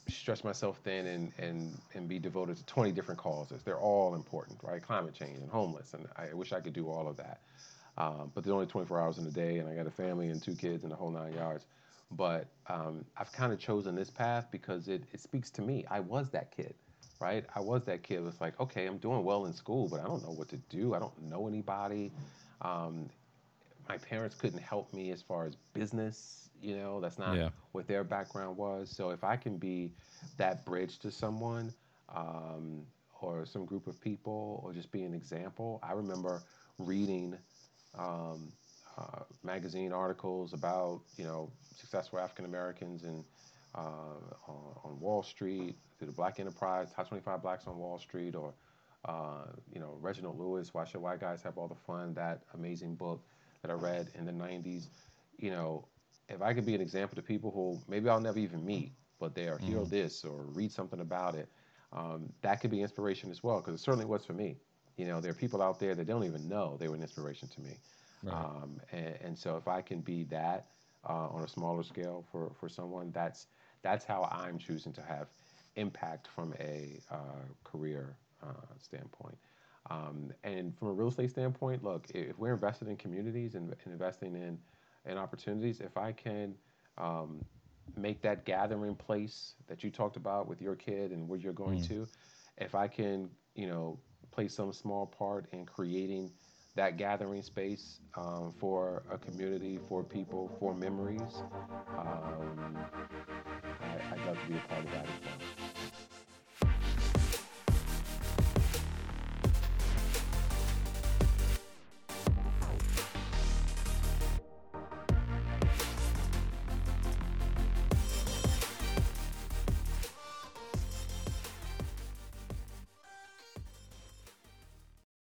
[0.08, 3.62] stretch myself thin and, and, and be devoted to 20 different causes.
[3.62, 4.82] They're all important, right?
[4.82, 7.40] Climate change and homeless, and I wish I could do all of that.
[7.98, 10.40] Um, but there's only 24 hours in a day, and I got a family and
[10.40, 11.66] two kids and the whole nine yards.
[12.12, 15.84] But um, I've kind of chosen this path because it, it speaks to me.
[15.90, 16.74] I was that kid,
[17.20, 17.44] right?
[17.54, 18.24] I was that kid.
[18.26, 20.94] It's like, okay, I'm doing well in school, but I don't know what to do.
[20.94, 22.12] I don't know anybody.
[22.62, 23.08] Um,
[23.88, 26.50] my parents couldn't help me as far as business.
[26.60, 27.50] You know, that's not Yeah.
[27.72, 28.90] what their background was.
[28.90, 29.92] So if I can be
[30.36, 31.72] that bridge to someone
[32.08, 32.86] um,
[33.20, 36.44] or some group of people or just be an example, I remember
[36.78, 37.36] reading
[37.98, 38.52] um,
[38.96, 43.24] uh, magazine articles about you know successful African Americans and
[43.78, 48.54] on, on Wall Street through the Black Enterprise, Top 25 Blacks on Wall Street, or
[49.04, 52.14] uh, you know Reginald Lewis, Why Should White Guys Have All the Fun?
[52.14, 53.22] That amazing book
[53.62, 54.88] that I read in the 90s.
[55.38, 55.86] You know,
[56.28, 59.34] if I could be an example to people who maybe I'll never even meet, but
[59.34, 61.48] they are hear this or read something about it,
[61.92, 63.58] um, that could be inspiration as well.
[63.58, 64.56] Because it certainly was for me.
[64.96, 67.48] You know, there are people out there that don't even know they were an inspiration
[67.48, 67.78] to me.
[68.24, 68.34] Right.
[68.34, 70.66] Um, and, and so if I can be that
[71.08, 73.46] uh, on a smaller scale for, for someone, that's
[73.82, 75.28] that's how I'm choosing to have
[75.76, 79.36] impact from a uh, career uh, standpoint.
[79.90, 83.92] Um, and from a real estate standpoint, look, if we're invested in communities and, and
[83.92, 84.58] investing in,
[85.10, 86.54] in opportunities, if I can
[86.98, 87.44] um,
[87.96, 91.82] make that gathering place that you talked about with your kid and where you're going
[91.84, 92.06] to,
[92.58, 93.98] if I can, you know,
[94.30, 96.30] play some small part in creating
[96.76, 101.42] that gathering space um, for a community, for people, for memories,
[101.96, 102.78] um,
[104.28, 105.57] love to be a part of that as well.